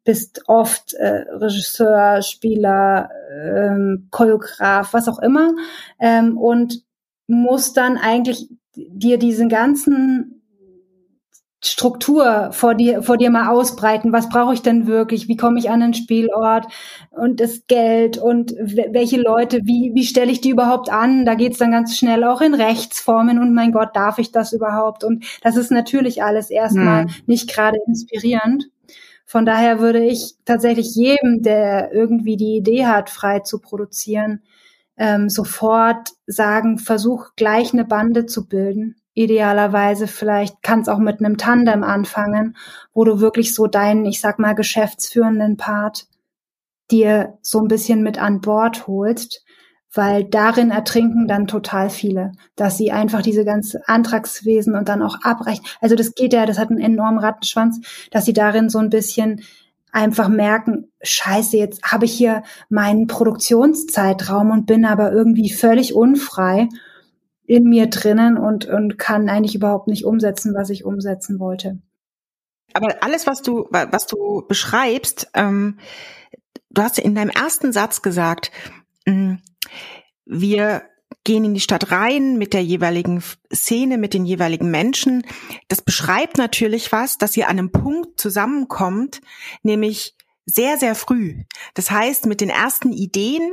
bist 0.03 0.43
oft 0.49 0.95
äh, 0.95 1.27
Regisseur, 1.31 2.23
Spieler, 2.23 3.11
ähm, 3.31 4.09
Choreograf, 4.11 4.93
was 4.93 5.09
auch 5.09 5.19
immer, 5.19 5.53
ähm, 6.01 6.39
und 6.39 6.83
musst 7.27 7.77
dann 7.77 7.99
eigentlich 7.99 8.49
dir 8.75 9.19
diesen 9.19 9.51
ganzen 9.51 10.40
Struktur 11.63 12.53
vor 12.53 12.75
dir, 12.75 13.03
vor 13.03 13.19
dir 13.19 13.31
mal 13.31 13.49
ausbreiten. 13.49 14.13
Was 14.13 14.31
brauche 14.31 14.55
ich 14.55 14.63
denn 14.63 14.87
wirklich? 14.87 15.29
Wie 15.29 15.37
komme 15.37 15.59
ich 15.59 15.69
an 15.69 15.81
den 15.81 15.93
Spielort? 15.93 16.67
Und 17.11 17.41
das 17.41 17.67
Geld 17.67 18.17
und 18.17 18.53
welche 18.53 19.21
Leute, 19.21 19.61
wie, 19.65 19.93
wie 19.95 20.05
stelle 20.05 20.33
ich 20.33 20.41
die 20.41 20.51
überhaupt 20.51 20.91
an? 20.91 21.27
Da 21.27 21.35
geht's 21.35 21.59
dann 21.59 21.71
ganz 21.71 21.99
schnell 21.99 22.25
auch 22.25 22.41
in 22.41 22.55
Rechtsformen 22.55 23.39
und 23.39 23.53
mein 23.53 23.73
Gott, 23.73 23.91
darf 23.95 24.19
ich 24.19 24.33
das 24.33 24.55
überhaupt? 24.55 25.05
Und 25.05 25.25
das 25.43 25.57
ist 25.57 25.71
natürlich 25.71 26.23
alles 26.23 26.49
erstmal 26.49 27.05
hm. 27.05 27.11
nicht 27.27 27.53
gerade 27.53 27.79
inspirierend. 27.87 28.71
Von 29.27 29.45
daher 29.45 29.81
würde 29.81 30.03
ich 30.03 30.37
tatsächlich 30.47 30.95
jedem, 30.95 31.43
der 31.43 31.93
irgendwie 31.93 32.37
die 32.37 32.57
Idee 32.57 32.87
hat, 32.87 33.11
frei 33.11 33.41
zu 33.41 33.61
produzieren, 33.61 34.43
ähm, 34.97 35.29
sofort 35.29 36.11
sagen, 36.27 36.79
versuch 36.79 37.37
gleich 37.37 37.75
eine 37.75 37.85
Bande 37.85 38.25
zu 38.25 38.49
bilden 38.49 39.00
idealerweise 39.15 40.07
vielleicht 40.07 40.63
kann 40.63 40.87
auch 40.89 40.99
mit 40.99 41.21
einem 41.21 41.37
Tandem 41.37 41.83
anfangen, 41.83 42.57
wo 42.93 43.05
du 43.05 43.21
wirklich 43.21 43.55
so 43.55 43.67
deinen, 43.67 44.05
ich 44.07 44.21
sag 44.21 44.39
mal, 44.39 44.55
geschäftsführenden 44.55 45.57
Part 45.57 46.07
dir 46.91 47.39
so 47.43 47.61
ein 47.61 47.69
bisschen 47.69 48.03
mit 48.03 48.21
an 48.21 48.41
Bord 48.41 48.87
holst, 48.87 49.45
weil 49.93 50.25
darin 50.25 50.71
ertrinken 50.71 51.27
dann 51.27 51.47
total 51.47 51.91
viele, 51.91 52.33
dass 52.55 52.79
sie 52.79 52.93
einfach 52.93 53.23
diese 53.23 53.45
ganze 53.45 53.87
Antragswesen 53.89 54.77
und 54.77 54.89
dann 54.89 55.03
auch 55.03 55.17
abbrechen. 55.23 55.65
Also 55.81 55.97
das 55.97 56.15
geht 56.15 56.33
ja, 56.33 56.47
das 56.47 56.59
hat 56.59 56.71
einen 56.71 56.81
enormen 56.81 57.19
Rattenschwanz, 57.19 57.81
dass 58.11 58.25
sie 58.25 58.33
darin 58.33 58.69
so 58.69 58.79
ein 58.79 58.91
bisschen 58.91 59.43
einfach 59.93 60.29
merken, 60.29 60.93
scheiße, 61.03 61.57
jetzt 61.57 61.83
habe 61.83 62.05
ich 62.05 62.13
hier 62.13 62.45
meinen 62.69 63.09
Produktionszeitraum 63.09 64.53
und 64.53 64.67
bin 64.67 64.85
aber 64.85 65.11
irgendwie 65.11 65.51
völlig 65.51 65.95
unfrei 65.95 66.69
in 67.51 67.65
mir 67.65 67.89
drinnen 67.89 68.39
und, 68.39 68.67
und 68.67 68.97
kann 68.97 69.29
eigentlich 69.29 69.57
überhaupt 69.57 69.89
nicht 69.89 70.05
umsetzen, 70.05 70.55
was 70.55 70.71
ich 70.71 70.85
umsetzen 70.85 71.41
wollte. 71.41 71.81
Aber 72.75 73.03
alles, 73.03 73.27
was 73.27 73.43
du, 73.43 73.67
was 73.71 74.07
du 74.07 74.45
beschreibst, 74.47 75.33
ähm, 75.35 75.81
du 76.71 76.81
hast 76.81 77.01
in 77.01 77.17
deinem 77.17 77.31
ersten 77.31 77.73
Satz 77.73 78.03
gesagt, 78.03 78.53
mh, 79.05 79.15
mm, 79.15 79.43
wir 80.27 80.83
gehen 81.25 81.45
in 81.45 81.55
die 81.55 81.61
Stadt 81.61 81.91
rein 81.91 82.39
mit 82.39 82.53
der 82.53 82.63
jeweiligen 82.63 83.21
Szene, 83.53 83.99
mit 83.99 84.15
den 84.15 84.27
jeweiligen 84.27 84.71
Menschen. 84.71 85.27
Das 85.67 85.83
beschreibt 85.83 86.39
natürlich 86.39 86.93
was, 86.93 87.19
dass 87.19 87.37
ihr 87.37 87.49
an 87.49 87.59
einem 87.59 87.73
Punkt 87.73 88.21
zusammenkommt, 88.21 89.23
nämlich 89.65 90.15
sehr, 90.47 90.79
sehr 90.79 90.95
früh. 90.95 91.43
Das 91.75 91.91
heißt, 91.91 92.27
mit 92.27 92.41
den 92.41 92.49
ersten 92.49 92.93
Ideen, 92.93 93.53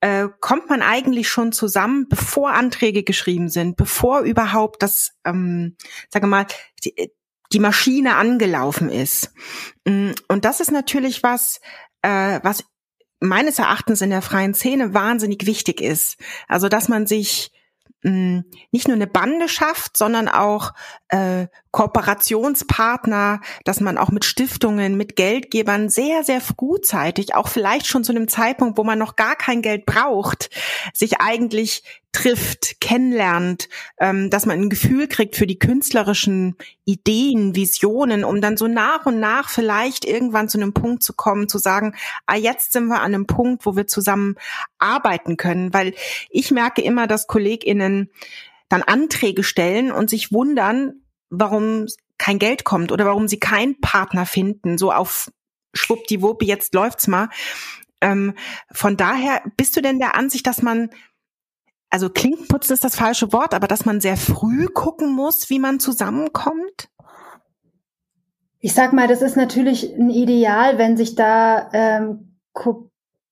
äh, 0.00 0.28
kommt 0.40 0.68
man 0.68 0.82
eigentlich 0.82 1.28
schon 1.28 1.52
zusammen, 1.52 2.08
bevor 2.08 2.52
Anträge 2.52 3.02
geschrieben 3.02 3.48
sind, 3.48 3.76
bevor 3.76 4.20
überhaupt 4.20 4.82
das, 4.82 5.12
ähm, 5.24 5.76
sage 6.08 6.26
mal, 6.26 6.46
die, 6.84 7.12
die 7.52 7.60
Maschine 7.60 8.16
angelaufen 8.16 8.90
ist. 8.90 9.32
Mm, 9.84 10.12
und 10.28 10.44
das 10.44 10.60
ist 10.60 10.70
natürlich 10.70 11.22
was, 11.22 11.60
äh, 12.02 12.40
was 12.42 12.64
meines 13.20 13.58
Erachtens 13.58 14.00
in 14.00 14.10
der 14.10 14.22
freien 14.22 14.54
Szene 14.54 14.94
wahnsinnig 14.94 15.46
wichtig 15.46 15.80
ist. 15.80 16.16
Also, 16.48 16.68
dass 16.68 16.88
man 16.88 17.06
sich 17.06 17.52
mh, 18.02 18.44
nicht 18.72 18.88
nur 18.88 18.96
eine 18.96 19.06
Bande 19.06 19.48
schafft, 19.48 19.96
sondern 19.96 20.28
auch 20.28 20.72
äh, 21.08 21.46
Kooperationspartner, 21.72 23.40
dass 23.64 23.80
man 23.80 23.96
auch 23.96 24.10
mit 24.10 24.24
Stiftungen, 24.24 24.96
mit 24.96 25.14
Geldgebern 25.14 25.88
sehr, 25.88 26.24
sehr 26.24 26.40
frühzeitig, 26.40 27.34
auch 27.34 27.48
vielleicht 27.48 27.86
schon 27.86 28.02
zu 28.02 28.12
einem 28.12 28.26
Zeitpunkt, 28.26 28.76
wo 28.76 28.84
man 28.84 28.98
noch 28.98 29.14
gar 29.14 29.36
kein 29.36 29.62
Geld 29.62 29.86
braucht, 29.86 30.50
sich 30.92 31.20
eigentlich 31.20 31.84
trifft, 32.12 32.80
kennenlernt, 32.80 33.68
ähm, 34.00 34.30
dass 34.30 34.46
man 34.46 34.60
ein 34.60 34.70
Gefühl 34.70 35.06
kriegt 35.06 35.36
für 35.36 35.46
die 35.46 35.60
künstlerischen 35.60 36.56
Ideen, 36.84 37.54
Visionen, 37.54 38.24
um 38.24 38.40
dann 38.40 38.56
so 38.56 38.66
nach 38.66 39.06
und 39.06 39.20
nach 39.20 39.48
vielleicht 39.48 40.04
irgendwann 40.04 40.48
zu 40.48 40.58
einem 40.58 40.72
Punkt 40.72 41.04
zu 41.04 41.12
kommen, 41.12 41.48
zu 41.48 41.58
sagen, 41.58 41.94
ah, 42.26 42.34
jetzt 42.34 42.72
sind 42.72 42.86
wir 42.86 43.00
an 43.00 43.14
einem 43.14 43.26
Punkt, 43.26 43.64
wo 43.64 43.76
wir 43.76 43.86
zusammen 43.86 44.34
arbeiten 44.78 45.36
können. 45.36 45.72
Weil 45.72 45.94
ich 46.30 46.50
merke 46.50 46.82
immer, 46.82 47.06
dass 47.06 47.28
KollegInnen 47.28 48.10
dann 48.68 48.82
Anträge 48.82 49.44
stellen 49.44 49.92
und 49.92 50.10
sich 50.10 50.32
wundern, 50.32 51.02
warum 51.30 51.86
kein 52.18 52.38
Geld 52.38 52.64
kommt 52.64 52.92
oder 52.92 53.06
warum 53.06 53.28
sie 53.28 53.38
keinen 53.38 53.80
Partner 53.80 54.26
finden, 54.26 54.76
so 54.76 54.92
auf 54.92 55.30
schwuppdiwupp, 55.72 56.42
jetzt 56.42 56.74
läuft's 56.74 57.08
mal. 57.08 57.28
Ähm, 58.00 58.34
von 58.72 58.96
daher, 58.96 59.42
bist 59.56 59.76
du 59.76 59.80
denn 59.80 59.98
der 59.98 60.14
Ansicht, 60.14 60.46
dass 60.46 60.62
man, 60.62 60.90
also 61.88 62.10
Klinkenputzen 62.10 62.74
ist 62.74 62.84
das 62.84 62.96
falsche 62.96 63.32
Wort, 63.32 63.54
aber 63.54 63.68
dass 63.68 63.84
man 63.84 64.00
sehr 64.00 64.16
früh 64.16 64.66
gucken 64.66 65.14
muss, 65.14 65.50
wie 65.50 65.58
man 65.58 65.80
zusammenkommt? 65.80 66.88
Ich 68.58 68.74
sag 68.74 68.92
mal, 68.92 69.08
das 69.08 69.22
ist 69.22 69.36
natürlich 69.36 69.94
ein 69.94 70.10
Ideal, 70.10 70.76
wenn 70.76 70.96
sich 70.96 71.14
da 71.14 71.70
ähm, 71.72 72.36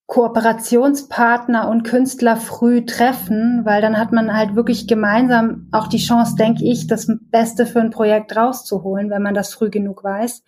Kooperationspartner 0.09 1.69
und 1.69 1.83
Künstler 1.83 2.35
früh 2.35 2.83
treffen, 2.83 3.61
weil 3.63 3.79
dann 3.79 3.99
hat 3.99 4.11
man 4.11 4.35
halt 4.35 4.55
wirklich 4.55 4.87
gemeinsam 4.87 5.67
auch 5.71 5.85
die 5.85 5.99
Chance, 5.99 6.35
denke 6.35 6.65
ich, 6.65 6.87
das 6.87 7.07
Beste 7.29 7.67
für 7.67 7.79
ein 7.79 7.91
Projekt 7.91 8.35
rauszuholen, 8.35 9.11
wenn 9.11 9.21
man 9.21 9.35
das 9.35 9.53
früh 9.53 9.69
genug 9.69 10.03
weiß. 10.03 10.43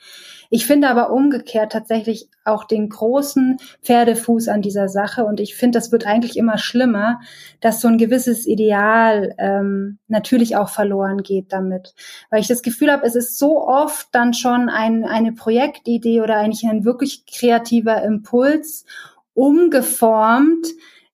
Ich 0.49 0.65
finde 0.65 0.89
aber 0.89 1.11
umgekehrt 1.11 1.71
tatsächlich 1.71 2.27
auch 2.43 2.63
den 2.63 2.89
großen 2.89 3.57
Pferdefuß 3.83 4.47
an 4.47 4.63
dieser 4.63 4.89
Sache 4.89 5.25
und 5.25 5.39
ich 5.39 5.55
finde, 5.55 5.77
das 5.77 5.91
wird 5.91 6.07
eigentlich 6.07 6.37
immer 6.37 6.57
schlimmer, 6.57 7.19
dass 7.59 7.81
so 7.81 7.87
ein 7.87 7.99
gewisses 7.99 8.47
Ideal 8.47 9.35
ähm, 9.37 9.99
natürlich 10.07 10.55
auch 10.55 10.69
verloren 10.69 11.21
geht 11.21 11.53
damit, 11.53 11.93
weil 12.31 12.41
ich 12.41 12.47
das 12.47 12.63
Gefühl 12.63 12.91
habe, 12.91 13.05
es 13.05 13.13
ist 13.13 13.37
so 13.37 13.63
oft 13.67 14.07
dann 14.11 14.33
schon 14.33 14.69
ein, 14.69 15.05
eine 15.05 15.33
Projektidee 15.33 16.21
oder 16.21 16.37
eigentlich 16.37 16.67
ein 16.67 16.83
wirklich 16.83 17.27
kreativer 17.27 18.01
Impuls 18.01 18.85
umgeformt 19.33 20.67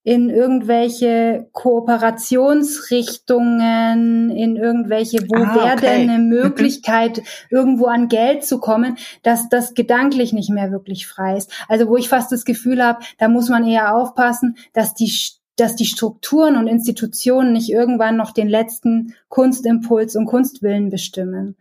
in 0.08 0.30
irgendwelche 0.30 1.50
Kooperationsrichtungen, 1.52 4.30
in 4.30 4.56
irgendwelche, 4.56 5.18
wo 5.28 5.36
ah, 5.36 5.54
wäre 5.54 5.74
okay. 5.74 5.82
denn 5.82 6.10
eine 6.10 6.20
mhm. 6.20 6.30
Möglichkeit, 6.30 7.22
irgendwo 7.50 7.88
an 7.88 8.08
Geld 8.08 8.46
zu 8.46 8.60
kommen, 8.60 8.98
dass 9.24 9.50
das 9.50 9.74
gedanklich 9.74 10.32
nicht 10.32 10.50
mehr 10.50 10.72
wirklich 10.72 11.08
frei 11.08 11.36
ist. 11.36 11.52
Also 11.68 11.90
wo 11.90 11.98
ich 11.98 12.08
fast 12.08 12.32
das 12.32 12.46
Gefühl 12.46 12.82
habe, 12.82 13.04
da 13.18 13.28
muss 13.28 13.50
man 13.50 13.68
eher 13.68 13.96
aufpassen, 13.96 14.56
dass 14.72 14.94
die 14.94 15.12
dass 15.58 15.76
die 15.76 15.86
Strukturen 15.86 16.56
und 16.56 16.68
Institutionen 16.68 17.52
nicht 17.52 17.70
irgendwann 17.70 18.16
noch 18.16 18.32
den 18.32 18.48
letzten 18.48 19.14
Kunstimpuls 19.28 20.16
und 20.16 20.28
Kunstwillen 20.28 20.90
bestimmen. 20.90 21.58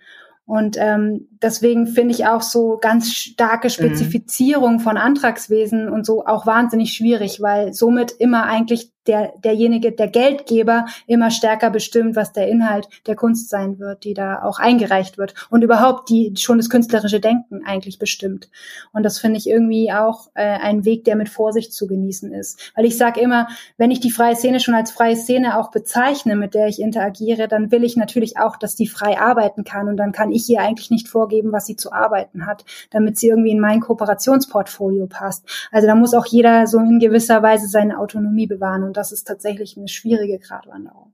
Und 0.47 0.77
ähm, 0.79 1.29
deswegen 1.43 1.89
finde 1.89 2.15
ich 2.15 2.27
auch 2.27 2.41
so 2.41 2.79
ganz 2.81 3.13
starke 3.13 3.67
mhm. 3.67 3.73
Spezifizierung 3.73 4.75
mhm. 4.75 4.81
von 4.81 4.97
Antragswesen 4.97 5.89
und 5.89 6.07
so 6.07 6.25
auch 6.25 6.47
wahnsinnig 6.47 6.93
schwierig, 6.93 7.43
weil 7.43 7.75
somit 7.75 8.13
immer 8.13 8.45
eigentlich 8.45 8.93
der, 9.07 9.33
derjenige, 9.45 9.93
der 9.93 10.09
Geldgeber 10.09 10.87
immer 11.07 11.31
stärker 11.31 11.71
bestimmt, 11.71 12.17
was 12.17 12.33
der 12.33 12.49
Inhalt 12.49 12.89
der 13.07 13.17
Kunst 13.17 13.49
sein 13.49 13.79
wird, 13.79 14.05
die 14.05 14.15
da 14.15 14.43
auch 14.43 14.59
eingereicht 14.59 15.19
wird 15.19 15.35
und 15.51 15.63
überhaupt 15.63 16.09
die 16.09 16.35
schon 16.37 16.59
das 16.59 16.71
künstlerische 16.71 17.21
Denken 17.21 17.63
eigentlich 17.65 17.99
bestimmt. 17.99 18.49
Und 18.93 19.03
das 19.03 19.19
finde 19.19 19.39
ich 19.39 19.49
irgendwie 19.49 19.93
auch 19.93 20.29
äh, 20.35 20.43
ein 20.43 20.85
Weg, 20.85 21.05
der 21.05 21.17
mit 21.17 21.29
Vorsicht 21.29 21.73
zu 21.73 21.87
genießen 21.87 22.33
ist. 22.33 22.73
Weil 22.75 22.85
ich 22.85 22.97
sage 22.97 23.21
immer, 23.21 23.49
wenn 23.77 23.91
ich 23.91 24.01
die 24.01 24.11
freie 24.11 24.37
Szene 24.37 24.61
schon 24.61 24.75
als 24.75 24.91
freie 24.91 25.17
Szene 25.17 25.59
auch 25.59 25.71
bezeichne, 25.71 26.37
mit 26.37 26.55
der 26.55 26.69
ich 26.69 26.81
interagiere, 26.81 27.49
dann 27.49 27.71
will 27.71 27.85
ich 27.85 27.97
natürlich 27.97 28.39
auch, 28.39 28.57
dass 28.57 28.77
die 28.77 28.87
frei 28.87 29.19
arbeiten 29.19 29.65
kann 29.65 29.89
und 29.89 29.97
dann 29.97 30.13
kann 30.13 30.33
ich 30.33 30.49
ihr 30.49 30.61
eigentlich 30.61 30.91
nicht 30.91 31.09
vorgeben, 31.09 31.53
was 31.53 31.67
sie 31.67 31.77
zu 31.77 31.93
arbeiten 31.93 32.47
hat, 32.47 32.65
damit 32.91 33.19
sie 33.19 33.29
irgendwie 33.29 33.51
in 33.51 33.61
mein 33.61 33.81
Kooperationsportfolio 33.81 35.07
passt. 35.07 35.45
Also 35.71 35.87
da 35.87 35.95
muss 35.95 36.15
auch 36.15 36.27
jeder 36.27 36.67
so 36.67 36.79
in 36.79 36.99
gewisser 36.99 37.43
Weise 37.43 37.69
seine 37.69 37.99
Autonomie 37.99 38.47
bewahren 38.47 38.83
und 38.83 38.96
das 38.97 39.13
ist 39.13 39.25
tatsächlich 39.25 39.77
eine 39.77 39.89
schwierige 39.89 40.39
Gratwanderung. 40.39 41.13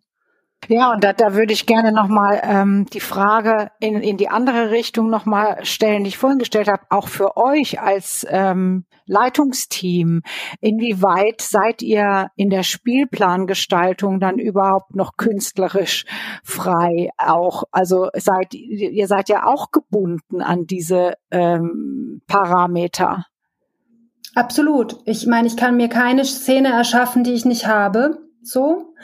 Ja, 0.68 0.92
und 0.92 1.02
da, 1.02 1.12
da 1.12 1.34
würde 1.34 1.52
ich 1.52 1.66
gerne 1.66 1.90
nochmal 1.90 2.40
ähm, 2.44 2.86
die 2.92 3.00
Frage 3.00 3.72
in, 3.80 3.96
in 3.96 4.16
die 4.16 4.28
andere 4.28 4.70
Richtung 4.70 5.10
nochmal 5.10 5.64
stellen, 5.64 6.04
die 6.04 6.08
ich 6.08 6.18
vorhin 6.18 6.38
gestellt 6.38 6.68
habe, 6.68 6.84
auch 6.88 7.08
für 7.08 7.36
euch 7.36 7.80
als 7.80 8.24
ähm, 8.30 8.84
Leitungsteam. 9.06 10.22
Inwieweit 10.60 11.40
seid 11.40 11.82
ihr 11.82 12.28
in 12.36 12.48
der 12.48 12.62
Spielplangestaltung 12.62 14.20
dann 14.20 14.38
überhaupt 14.38 14.94
noch 14.94 15.16
künstlerisch 15.16 16.04
frei? 16.44 17.10
Auch, 17.18 17.64
also 17.72 18.10
seid 18.14 18.54
ihr 18.54 19.08
seid 19.08 19.28
ja 19.28 19.46
auch 19.46 19.72
gebunden 19.72 20.42
an 20.42 20.66
diese 20.66 21.14
ähm, 21.32 22.22
Parameter. 22.28 23.24
Absolut. 24.34 24.96
Ich 25.04 25.26
meine, 25.26 25.46
ich 25.46 25.56
kann 25.56 25.76
mir 25.76 25.88
keine 25.88 26.24
Szene 26.24 26.68
erschaffen, 26.72 27.22
die 27.24 27.34
ich 27.34 27.44
nicht 27.44 27.66
habe. 27.66 28.18
So. 28.42 28.94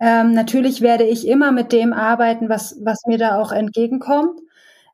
Ähm, 0.00 0.32
natürlich 0.32 0.80
werde 0.80 1.04
ich 1.04 1.26
immer 1.26 1.52
mit 1.52 1.72
dem 1.72 1.92
arbeiten, 1.92 2.48
was, 2.48 2.76
was 2.82 3.02
mir 3.06 3.18
da 3.18 3.40
auch 3.40 3.52
entgegenkommt. 3.52 4.40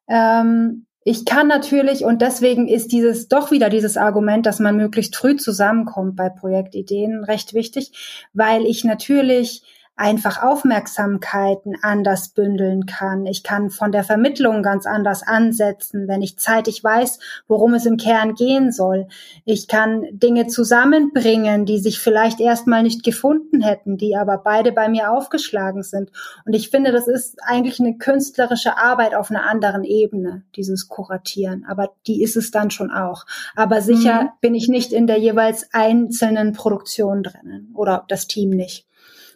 Ähm, 0.07 0.85
ich 1.04 1.25
kann 1.25 1.49
natürlich, 1.49 2.04
und 2.04 2.21
deswegen 2.21 2.68
ist 2.68 2.92
dieses 2.92 3.28
doch 3.28 3.50
wieder 3.50 3.71
dieses 3.71 3.97
Argument, 3.97 4.45
dass 4.45 4.59
man 4.59 4.76
möglichst 4.76 5.16
früh 5.16 5.37
zusammenkommt 5.37 6.16
bei 6.16 6.28
Projektideen 6.28 7.25
recht 7.25 7.54
wichtig, 7.54 8.26
weil 8.35 8.66
ich 8.66 8.85
natürlich 8.85 9.62
einfach 9.99 10.40
Aufmerksamkeiten 10.40 11.76
anders 11.83 12.28
bündeln 12.28 12.87
kann. 12.87 13.26
Ich 13.26 13.43
kann 13.43 13.69
von 13.69 13.90
der 13.90 14.05
Vermittlung 14.05 14.62
ganz 14.62 14.87
anders 14.87 15.26
ansetzen, 15.26 16.07
wenn 16.07 16.23
ich 16.23 16.38
zeitig 16.38 16.83
weiß, 16.85 17.19
worum 17.49 17.75
es 17.75 17.85
im 17.85 17.97
Kern 17.97 18.35
gehen 18.35 18.71
soll. 18.71 19.09
Ich 19.45 19.67
kann 19.67 20.07
Dinge 20.12 20.47
zusammenbringen, 20.47 21.67
die 21.67 21.81
sich 21.81 21.99
vielleicht 21.99 22.38
erstmal 22.38 22.85
nicht 22.85 23.02
gefunden 23.02 23.61
hätten, 23.61 23.97
die 23.97 24.17
aber 24.17 24.38
beide 24.38 24.71
bei 24.71 24.88
mir 24.88 25.11
aufgeschlagen 25.11 25.83
sind. 25.83 26.12
Und 26.47 26.55
ich 26.55 26.71
finde, 26.71 26.93
das 26.93 27.09
ist 27.09 27.40
eigentlich 27.43 27.81
eine 27.81 27.99
künstlerische 27.99 28.78
Arbeit 28.78 29.17
auf 29.17 29.31
einer 29.31 29.50
anderen 29.50 29.83
Ebene, 29.83 30.45
dieses 30.55 30.87
Kuratieren. 30.87 31.64
Aber 31.69 31.90
die 32.07 32.23
ist 32.23 32.37
es 32.37 32.52
dann 32.52 32.71
schon 32.71 32.93
auch. 32.93 33.26
Aber 33.57 33.81
sicher 33.81 34.23
mhm. 34.23 34.28
bin 34.40 34.55
ich 34.55 34.69
nicht 34.69 34.93
in 34.93 35.09
der 35.09 35.19
jeweils 35.19 35.69
einzelnen 35.73 36.52
Produktion 36.52 37.25
drinnen 37.25 37.73
oder 37.75 38.05
das 38.07 38.28
Team 38.28 38.50
nicht. 38.50 38.87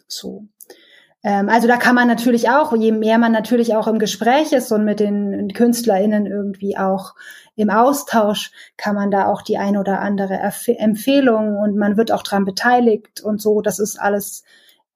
So. 0.07 0.47
Ähm, 1.23 1.49
also 1.49 1.67
da 1.67 1.77
kann 1.77 1.95
man 1.95 2.07
natürlich 2.07 2.49
auch, 2.49 2.75
je 2.75 2.91
mehr 2.91 3.17
man 3.17 3.31
natürlich 3.31 3.75
auch 3.75 3.87
im 3.87 3.99
Gespräch 3.99 4.51
ist 4.51 4.71
und 4.71 4.83
mit 4.83 4.99
den 4.99 5.53
KünstlerInnen 5.53 6.25
irgendwie 6.25 6.77
auch 6.77 7.15
im 7.55 7.69
Austausch, 7.69 8.51
kann 8.77 8.95
man 8.95 9.11
da 9.11 9.27
auch 9.27 9.41
die 9.41 9.57
ein 9.57 9.77
oder 9.77 9.99
andere 9.99 10.33
Erf 10.35 10.67
Empfehlung 10.67 11.57
und 11.57 11.77
man 11.77 11.97
wird 11.97 12.11
auch 12.11 12.23
dran 12.23 12.45
beteiligt 12.45 13.21
und 13.21 13.41
so. 13.41 13.61
Das 13.61 13.79
ist 13.79 13.99
alles 13.99 14.43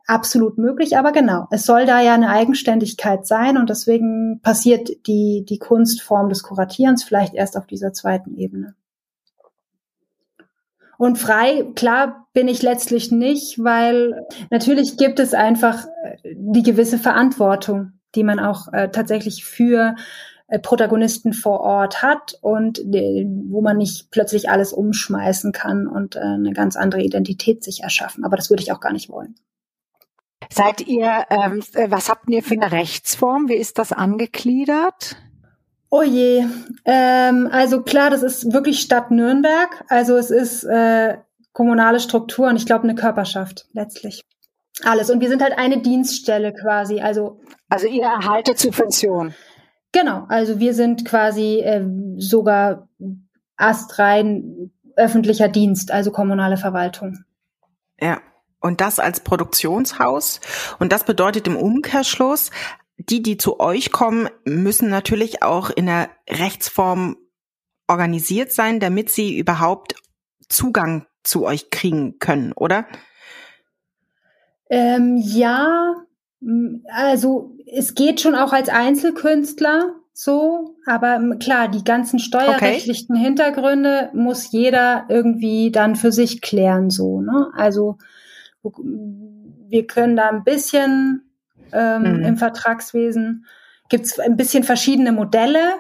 absolut 0.07 0.57
möglich. 0.57 0.98
Aber 0.98 1.12
genau, 1.12 1.48
es 1.51 1.65
soll 1.65 1.86
da 1.86 2.01
ja 2.01 2.13
eine 2.13 2.29
Eigenständigkeit 2.29 3.27
sein 3.27 3.57
und 3.57 3.69
deswegen 3.69 4.39
passiert 4.41 4.89
die, 5.07 5.46
die 5.48 5.60
Kunstform 5.60 6.29
des 6.29 6.43
Kuratierens 6.43 7.03
vielleicht 7.03 7.36
erst 7.36 7.57
auf 7.57 7.67
dieser 7.67 7.93
zweiten 7.93 8.36
Ebene. 8.36 8.75
Und 10.97 11.17
frei, 11.17 11.65
klar, 11.75 12.27
bin 12.33 12.47
ich 12.47 12.61
letztlich 12.61 13.11
nicht, 13.11 13.63
weil 13.63 14.25
natürlich 14.49 14.97
gibt 14.97 15.19
es 15.19 15.33
einfach 15.33 15.85
äh, 16.03 16.35
die 16.35 16.63
gewisse 16.63 16.97
Verantwortung, 16.97 17.93
die 18.15 18.23
man 18.23 18.39
auch 18.39 18.71
äh, 18.73 18.89
tatsächlich 18.89 19.45
für 19.45 19.95
äh, 20.47 20.59
Protagonisten 20.59 21.33
vor 21.33 21.59
Ort 21.59 22.01
hat 22.01 22.37
und 22.41 22.79
die, 22.83 23.27
wo 23.49 23.61
man 23.61 23.77
nicht 23.77 24.11
plötzlich 24.11 24.49
alles 24.49 24.73
umschmeißen 24.73 25.51
kann 25.51 25.87
und 25.87 26.15
äh, 26.15 26.19
eine 26.19 26.53
ganz 26.53 26.75
andere 26.75 27.01
Identität 27.01 27.63
sich 27.63 27.83
erschaffen. 27.83 28.23
Aber 28.23 28.37
das 28.37 28.49
würde 28.49 28.63
ich 28.63 28.71
auch 28.71 28.79
gar 28.79 28.93
nicht 28.93 29.09
wollen. 29.09 29.35
Seid 30.49 30.87
ihr, 30.87 31.25
ähm, 31.29 31.61
äh, 31.73 31.91
was 31.91 32.09
habt 32.09 32.29
ihr 32.29 32.41
für 32.41 32.53
eine 32.53 32.71
Rechtsform? 32.71 33.49
Wie 33.49 33.55
ist 33.55 33.77
das 33.77 33.91
angegliedert? 33.91 35.17
Oh 35.89 36.03
je, 36.03 36.46
ähm, 36.86 37.50
also 37.51 37.82
klar, 37.82 38.10
das 38.10 38.24
ist 38.24 38.51
wirklich 38.51 38.82
Stadt 38.82 39.10
Nürnberg. 39.12 39.86
Also 39.88 40.17
es 40.17 40.32
ist 40.32 40.63
äh, 40.65 41.17
kommunale 41.53 42.00
Struktur 42.00 42.48
und 42.48 42.58
ich 42.58 42.65
glaube 42.65 42.84
eine 42.84 42.96
Körperschaft 42.96 43.67
letztlich. 43.72 44.24
Alles. 44.84 45.10
Und 45.10 45.22
wir 45.22 45.29
sind 45.29 45.41
halt 45.41 45.58
eine 45.58 45.79
Dienststelle 45.79 46.53
quasi. 46.53 47.00
Also, 47.00 47.39
also 47.70 47.88
ihr 47.88 48.03
erhaltet 48.03 48.60
Subvention. 48.60 49.34
Genau, 49.91 50.26
also 50.28 50.60
wir 50.60 50.73
sind 50.73 51.06
quasi 51.06 51.62
äh, 51.62 51.84
sogar 52.17 52.89
astrein 53.56 54.71
öffentlicher 54.95 55.47
Dienst, 55.47 55.91
also 55.91 56.12
kommunale 56.12 56.58
Verwaltung. 56.58 57.23
Ja, 58.00 58.19
und 58.60 58.82
das 58.82 59.00
als 59.00 59.21
Produktionshaus. 59.21 60.41
Und 60.80 60.91
das 60.91 61.04
bedeutet 61.04 61.47
im 61.47 61.56
Umkehrschluss, 61.56 62.52
die, 62.97 63.21
die 63.21 63.38
zu 63.38 63.60
euch 63.60 63.91
kommen, 63.91 64.29
müssen 64.45 64.89
natürlich 64.89 65.43
auch 65.43 65.69
in 65.69 65.86
der 65.86 66.10
Rechtsform 66.29 67.17
organisiert 67.88 68.51
sein, 68.51 68.79
damit 68.79 69.10
sie 69.10 69.38
überhaupt 69.38 69.95
Zugang 70.49 71.05
zu 71.23 71.45
euch 71.45 71.69
kriegen 71.69 72.19
können, 72.19 72.53
oder? 72.53 72.88
Ähm, 74.69 75.17
ja, 75.17 75.95
also 76.89 77.55
es 77.65 77.95
geht 77.95 78.21
schon 78.21 78.36
auch 78.36 78.53
als 78.53 78.69
Einzelkünstler 78.69 79.93
so, 80.19 80.75
aber 80.88 81.38
klar, 81.38 81.67
die 81.67 81.83
ganzen 81.83 82.17
steuerrechtlichen 82.17 83.15
okay. 83.15 83.23
Hintergründe 83.23 84.10
muss 84.13 84.51
jeder 84.51 85.05
irgendwie 85.10 85.71
dann 85.71 85.95
für 85.95 86.12
sich 86.12 86.41
klären, 86.41 86.89
so, 86.89 87.21
ne? 87.21 87.51
Also 87.53 87.99
wir 88.63 89.86
können 89.86 90.15
da 90.15 90.29
ein 90.29 90.43
bisschen 90.43 91.26
ähm, 91.71 92.17
mhm. 92.17 92.23
im 92.23 92.38
Vertragswesen. 92.38 93.45
Gibt 93.89 94.06
es 94.06 94.19
ein 94.19 94.36
bisschen 94.36 94.63
verschiedene 94.63 95.12
Modelle, 95.12 95.75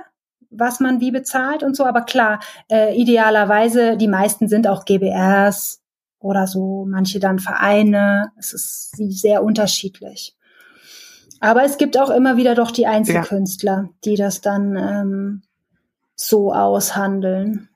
was 0.49 0.79
man 0.79 1.01
wie 1.01 1.11
bezahlt 1.11 1.63
und 1.63 1.75
so, 1.75 1.85
aber 1.85 2.01
klar, 2.01 2.39
äh, 2.69 2.95
idealerweise, 2.95 3.97
die 3.97 4.07
meisten 4.07 4.47
sind 4.47 4.67
auch 4.67 4.85
GBRs 4.85 5.81
oder 6.19 6.47
so, 6.47 6.85
manche 6.87 7.19
dann 7.19 7.39
Vereine. 7.39 8.31
Es 8.37 8.53
ist 8.53 8.95
sehr 8.97 9.43
unterschiedlich. 9.43 10.35
Aber 11.39 11.63
es 11.63 11.77
gibt 11.77 11.99
auch 11.99 12.09
immer 12.09 12.37
wieder 12.37 12.55
doch 12.55 12.71
die 12.71 12.87
Einzelkünstler, 12.87 13.83
ja. 13.83 13.89
die 14.05 14.15
das 14.15 14.41
dann 14.41 14.75
ähm, 14.75 15.41
so 16.15 16.51
aushandeln. 16.51 17.69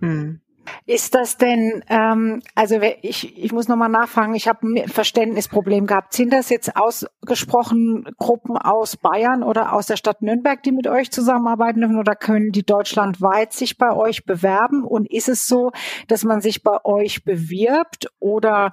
Hm. 0.00 0.39
Ist 0.86 1.14
das 1.14 1.36
denn, 1.36 1.84
ähm, 1.88 2.42
also 2.54 2.80
ich, 3.02 3.36
ich 3.38 3.52
muss 3.52 3.68
nochmal 3.68 3.88
nachfragen, 3.88 4.34
ich 4.34 4.48
habe 4.48 4.66
ein 4.66 4.88
Verständnisproblem 4.88 5.86
gehabt. 5.86 6.14
Sind 6.14 6.32
das 6.32 6.48
jetzt 6.48 6.76
ausgesprochen 6.76 8.08
Gruppen 8.18 8.56
aus 8.56 8.96
Bayern 8.96 9.42
oder 9.42 9.72
aus 9.72 9.86
der 9.86 9.96
Stadt 9.96 10.22
Nürnberg, 10.22 10.62
die 10.62 10.72
mit 10.72 10.86
euch 10.86 11.10
zusammenarbeiten 11.10 11.80
dürfen 11.80 11.98
oder 11.98 12.14
können 12.14 12.50
die 12.50 12.64
deutschlandweit 12.64 13.52
sich 13.52 13.78
bei 13.78 13.94
euch 13.94 14.24
bewerben? 14.24 14.84
Und 14.84 15.10
ist 15.10 15.28
es 15.28 15.46
so, 15.46 15.72
dass 16.08 16.24
man 16.24 16.40
sich 16.40 16.62
bei 16.62 16.84
euch 16.84 17.24
bewirbt 17.24 18.08
oder 18.18 18.72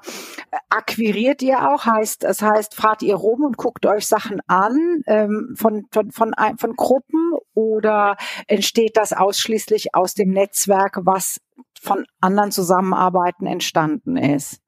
akquiriert 0.69 1.41
ihr 1.41 1.69
auch? 1.69 1.85
Heißt, 1.85 2.23
das 2.23 2.41
heißt, 2.41 2.75
fahrt 2.75 3.01
ihr 3.03 3.15
rum 3.15 3.43
und 3.43 3.57
guckt 3.57 3.85
euch 3.85 4.07
Sachen 4.07 4.41
an 4.47 5.03
ähm, 5.07 5.53
von, 5.55 5.85
von, 5.91 6.11
von, 6.11 6.33
von 6.57 6.73
Gruppen 6.75 7.33
oder 7.53 8.17
entsteht 8.47 8.97
das 8.97 9.13
ausschließlich 9.13 9.95
aus 9.95 10.13
dem 10.13 10.29
Netzwerk, 10.29 10.99
was 11.01 11.39
von 11.81 12.05
anderen 12.21 12.51
Zusammenarbeiten 12.51 13.45
entstanden 13.45 14.17
ist? 14.17 14.61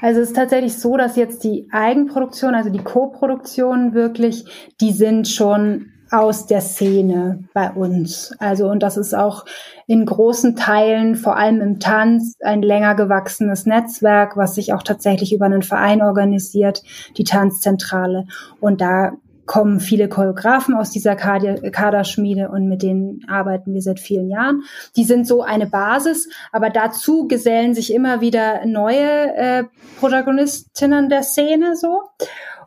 Also 0.00 0.20
es 0.20 0.30
ist 0.30 0.36
tatsächlich 0.36 0.76
so, 0.78 0.96
dass 0.96 1.14
jetzt 1.16 1.44
die 1.44 1.68
Eigenproduktion, 1.70 2.54
also 2.54 2.70
die 2.70 2.82
Co-Produktion 2.82 3.94
wirklich, 3.94 4.44
die 4.80 4.90
sind 4.90 5.28
schon 5.28 5.92
aus 6.10 6.46
der 6.46 6.60
Szene 6.60 7.44
bei 7.54 7.70
uns. 7.70 8.34
Also 8.38 8.68
und 8.68 8.82
das 8.82 8.96
ist 8.96 9.14
auch 9.14 9.46
in 9.86 10.04
großen 10.04 10.56
Teilen, 10.56 11.14
vor 11.14 11.36
allem 11.36 11.60
im 11.60 11.80
Tanz, 11.80 12.34
ein 12.40 12.62
länger 12.62 12.94
gewachsenes 12.94 13.64
Netzwerk, 13.64 14.36
was 14.36 14.56
sich 14.56 14.74
auch 14.74 14.82
tatsächlich 14.82 15.32
über 15.32 15.46
einen 15.46 15.62
Verein 15.62 16.02
organisiert, 16.02 16.82
die 17.16 17.24
Tanzzentrale. 17.24 18.26
Und 18.60 18.80
da 18.80 19.12
kommen 19.46 19.80
viele 19.80 20.08
Choreografen 20.08 20.74
aus 20.74 20.90
dieser 20.90 21.16
Kaderschmiede 21.16 22.48
und 22.48 22.68
mit 22.68 22.82
denen 22.82 23.20
arbeiten 23.28 23.74
wir 23.74 23.82
seit 23.82 24.00
vielen 24.00 24.28
Jahren. 24.28 24.62
Die 24.96 25.04
sind 25.04 25.26
so 25.26 25.42
eine 25.42 25.66
Basis, 25.66 26.28
aber 26.52 26.70
dazu 26.70 27.26
gesellen 27.26 27.74
sich 27.74 27.92
immer 27.92 28.20
wieder 28.20 28.64
neue 28.66 29.34
äh, 29.34 29.64
Protagonistinnen 29.98 31.08
der 31.08 31.22
Szene 31.22 31.76
so. 31.76 32.02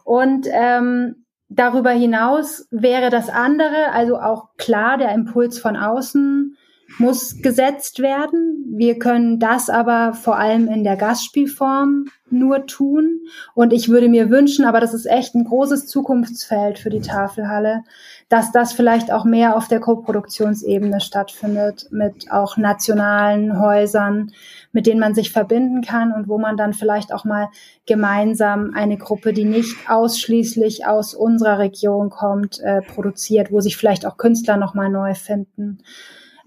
Und 0.03 0.47
ähm, 0.51 1.25
darüber 1.49 1.91
hinaus 1.91 2.67
wäre 2.71 3.09
das 3.09 3.29
andere, 3.29 3.91
also 3.91 4.17
auch 4.17 4.49
klar 4.57 4.97
der 4.97 5.13
Impuls 5.13 5.57
von 5.57 5.77
außen, 5.77 6.57
muss 6.97 7.41
gesetzt 7.41 7.99
werden. 7.99 8.65
Wir 8.75 8.99
können 8.99 9.39
das 9.39 9.69
aber 9.69 10.13
vor 10.13 10.37
allem 10.37 10.67
in 10.67 10.83
der 10.83 10.95
Gastspielform 10.95 12.05
nur 12.29 12.65
tun. 12.65 13.21
Und 13.53 13.73
ich 13.73 13.89
würde 13.89 14.09
mir 14.09 14.29
wünschen, 14.29 14.65
aber 14.65 14.79
das 14.79 14.93
ist 14.93 15.05
echt 15.05 15.35
ein 15.35 15.45
großes 15.45 15.87
Zukunftsfeld 15.87 16.79
für 16.79 16.89
die 16.89 17.01
Tafelhalle, 17.01 17.83
dass 18.29 18.51
das 18.51 18.73
vielleicht 18.73 19.11
auch 19.11 19.25
mehr 19.25 19.55
auf 19.55 19.67
der 19.67 19.79
Koproduktionsebene 19.79 20.99
stattfindet, 20.99 21.87
mit 21.91 22.31
auch 22.31 22.57
nationalen 22.57 23.59
Häusern, 23.59 24.31
mit 24.71 24.87
denen 24.87 24.99
man 24.99 25.13
sich 25.13 25.31
verbinden 25.31 25.81
kann 25.81 26.11
und 26.11 26.27
wo 26.27 26.37
man 26.37 26.57
dann 26.57 26.73
vielleicht 26.73 27.13
auch 27.13 27.25
mal 27.25 27.49
gemeinsam 27.85 28.71
eine 28.73 28.97
Gruppe, 28.97 29.31
die 29.31 29.45
nicht 29.45 29.75
ausschließlich 29.89 30.87
aus 30.87 31.13
unserer 31.13 31.59
Region 31.59 32.09
kommt, 32.09 32.59
äh, 32.59 32.81
produziert, 32.81 33.51
wo 33.51 33.61
sich 33.61 33.77
vielleicht 33.77 34.05
auch 34.05 34.17
Künstler 34.17 34.57
nochmal 34.57 34.89
neu 34.89 35.13
finden. 35.13 35.79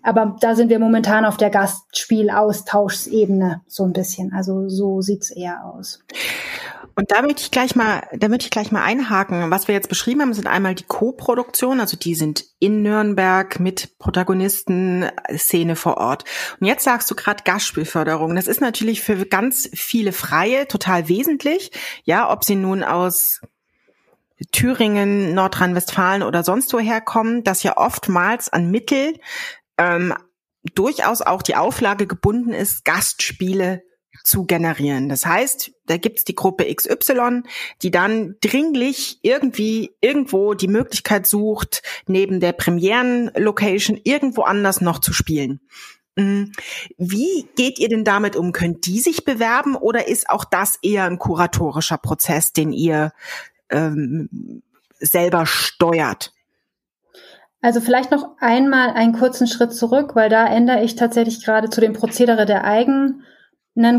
Aber 0.09 0.37
da 0.41 0.55
sind 0.55 0.71
wir 0.71 0.79
momentan 0.79 1.27
auf 1.27 1.37
der 1.37 1.51
Gastspielaustauschsebene 1.51 3.61
so 3.67 3.85
ein 3.85 3.93
bisschen. 3.93 4.33
Also 4.33 4.71
so 4.71 5.03
sieht's 5.03 5.31
eher 5.31 5.67
aus. 5.67 6.03
Und 6.95 7.11
da 7.11 7.21
möchte 7.21 7.43
ich 7.43 7.51
gleich 7.51 7.77
mal, 7.77 8.05
da 8.17 8.29
möchte 8.29 8.47
ich 8.47 8.51
gleich 8.51 8.73
mal 8.73 8.83
einhaken. 8.83 9.51
Was 9.51 9.69
wir 9.69 9.75
jetzt 9.75 9.91
beschrieben 9.91 10.23
haben, 10.23 10.33
sind 10.33 10.47
einmal 10.47 10.75
die 10.75 10.85
Co-Produktion, 10.85 11.79
also 11.79 11.99
die 11.99 12.15
sind 12.15 12.47
in 12.59 12.81
Nürnberg 12.81 13.61
mit 13.61 13.99
Protagonisten, 13.99 15.05
Szene 15.37 15.77
vor 15.77 15.99
Ort. 15.99 16.25
Und 16.59 16.67
jetzt 16.67 16.85
sagst 16.85 17.11
du 17.11 17.15
gerade 17.15 17.45
Gastspielförderung. 17.45 18.35
Das 18.35 18.49
ist 18.49 18.63
natürlich 18.63 19.03
für 19.03 19.27
ganz 19.27 19.69
viele 19.75 20.13
Freie 20.13 20.67
total 20.69 21.11
wesentlich. 21.11 21.71
Ja, 22.05 22.33
ob 22.33 22.45
sie 22.45 22.57
nun 22.57 22.83
aus 22.83 23.43
Thüringen, 24.53 25.35
Nordrhein-Westfalen 25.35 26.23
oder 26.23 26.45
sonst 26.45 26.73
woher 26.73 27.01
kommen, 27.01 27.43
dass 27.43 27.65
ja 27.65 27.77
oftmals 27.77 28.49
an 28.49 28.71
Mittel 28.71 29.15
ähm, 29.79 30.15
durchaus 30.75 31.23
auch 31.23 31.43
die 31.43 31.57
Auflage 31.57 32.07
gebunden 32.07 32.53
ist, 32.53 32.85
Gastspiele 32.85 33.83
zu 34.25 34.45
generieren. 34.45 35.09
Das 35.09 35.25
heißt, 35.25 35.71
da 35.87 35.97
gibt's 35.97 36.25
die 36.25 36.35
Gruppe 36.35 36.73
XY, 36.75 37.43
die 37.83 37.91
dann 37.91 38.37
dringlich 38.41 39.19
irgendwie 39.23 39.93
irgendwo 40.01 40.55
die 40.55 40.69
Möglichkeit 40.69 41.27
sucht, 41.27 41.83
neben 42.07 42.41
der 42.41 42.53
Premieren-Location 42.53 44.01
irgendwo 44.03 44.43
anders 44.43 44.81
noch 44.81 44.99
zu 44.99 45.13
spielen. 45.13 45.61
Mm, 46.17 46.47
wie 46.97 47.49
geht 47.57 47.79
ihr 47.79 47.89
denn 47.89 48.05
damit 48.05 48.35
um? 48.35 48.53
Könnt 48.53 48.87
die 48.87 49.01
sich 49.01 49.25
bewerben 49.25 49.77
oder 49.77 50.09
ist 50.09 50.29
auch 50.29 50.45
das 50.45 50.79
eher 50.83 51.05
ein 51.05 51.19
kuratorischer 51.19 51.99
Prozess, 51.99 52.53
den 52.53 52.73
ihr 52.73 53.13
ähm, 53.71 54.63
selber 54.99 55.47
steuert? 55.47 56.33
Also 57.61 57.81
vielleicht 57.81 58.13
noch 58.13 58.37
einmal 58.39 58.91
einen 58.91 59.13
kurzen 59.13 59.47
Schritt 59.47 59.73
zurück, 59.73 60.15
weil 60.15 60.29
da 60.29 60.47
ändere 60.47 60.85
ich 60.85 60.95
tatsächlich 60.95 61.45
gerade 61.45 61.71
zu 61.71 61.81
dem 61.81 61.93
Prozedere 61.93 62.47
der 62.47 62.65
Eigen 62.65 63.25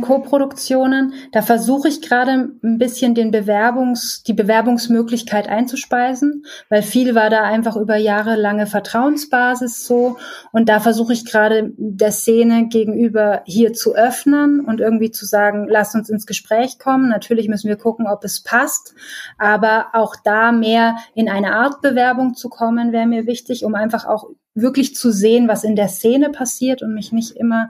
Co-Produktionen. 0.01 1.13
Da 1.31 1.41
versuche 1.41 1.87
ich 1.87 2.01
gerade 2.01 2.51
ein 2.63 2.77
bisschen 2.77 3.15
den 3.15 3.31
Bewerbungs, 3.31 4.23
die 4.23 4.33
Bewerbungsmöglichkeit 4.33 5.47
einzuspeisen, 5.47 6.45
weil 6.69 6.81
viel 6.81 7.15
war 7.15 7.29
da 7.29 7.43
einfach 7.43 7.77
über 7.77 7.95
jahrelange 7.95 8.67
Vertrauensbasis 8.67 9.85
so. 9.85 10.17
Und 10.51 10.67
da 10.69 10.79
versuche 10.79 11.13
ich 11.13 11.25
gerade 11.25 11.71
der 11.77 12.11
Szene 12.11 12.67
gegenüber 12.67 13.41
hier 13.45 13.73
zu 13.73 13.95
öffnen 13.95 14.59
und 14.59 14.81
irgendwie 14.81 15.11
zu 15.11 15.25
sagen, 15.25 15.67
lasst 15.69 15.95
uns 15.95 16.09
ins 16.09 16.25
Gespräch 16.25 16.77
kommen. 16.77 17.09
Natürlich 17.09 17.47
müssen 17.47 17.69
wir 17.69 17.77
gucken, 17.77 18.07
ob 18.07 18.23
es 18.23 18.43
passt. 18.43 18.93
Aber 19.37 19.87
auch 19.93 20.15
da 20.23 20.51
mehr 20.51 20.97
in 21.15 21.29
eine 21.29 21.53
Art 21.53 21.81
Bewerbung 21.81 22.33
zu 22.33 22.49
kommen, 22.49 22.91
wäre 22.91 23.07
mir 23.07 23.25
wichtig, 23.25 23.63
um 23.63 23.75
einfach 23.75 24.05
auch 24.05 24.29
wirklich 24.55 24.95
zu 24.95 25.11
sehen, 25.11 25.47
was 25.47 25.63
in 25.63 25.75
der 25.75 25.87
Szene 25.87 26.29
passiert 26.29 26.81
und 26.81 26.93
mich 26.93 27.11
nicht 27.11 27.35
immer 27.35 27.69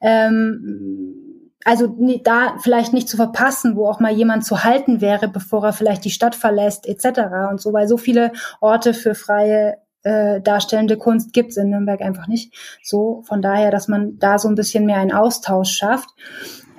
ähm, 0.00 1.19
also 1.64 1.94
da 2.24 2.56
vielleicht 2.62 2.92
nicht 2.92 3.08
zu 3.08 3.16
verpassen, 3.16 3.76
wo 3.76 3.86
auch 3.86 4.00
mal 4.00 4.12
jemand 4.12 4.44
zu 4.44 4.64
halten 4.64 5.00
wäre, 5.00 5.28
bevor 5.28 5.64
er 5.64 5.72
vielleicht 5.72 6.04
die 6.04 6.10
Stadt 6.10 6.34
verlässt, 6.34 6.86
etc. 6.86 7.20
und 7.50 7.60
so, 7.60 7.72
weil 7.72 7.86
so 7.86 7.96
viele 7.96 8.32
Orte 8.60 8.94
für 8.94 9.14
freie 9.14 9.76
äh, 10.02 10.40
darstellende 10.40 10.96
Kunst 10.96 11.32
gibt's 11.32 11.56
in 11.56 11.70
Nürnberg 11.70 12.00
einfach 12.00 12.26
nicht. 12.26 12.54
So, 12.82 13.22
von 13.26 13.42
daher, 13.42 13.70
dass 13.70 13.88
man 13.88 14.18
da 14.18 14.38
so 14.38 14.48
ein 14.48 14.54
bisschen 14.54 14.86
mehr 14.86 14.96
einen 14.96 15.12
Austausch 15.12 15.72
schafft. 15.72 16.08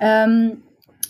Ähm, 0.00 0.62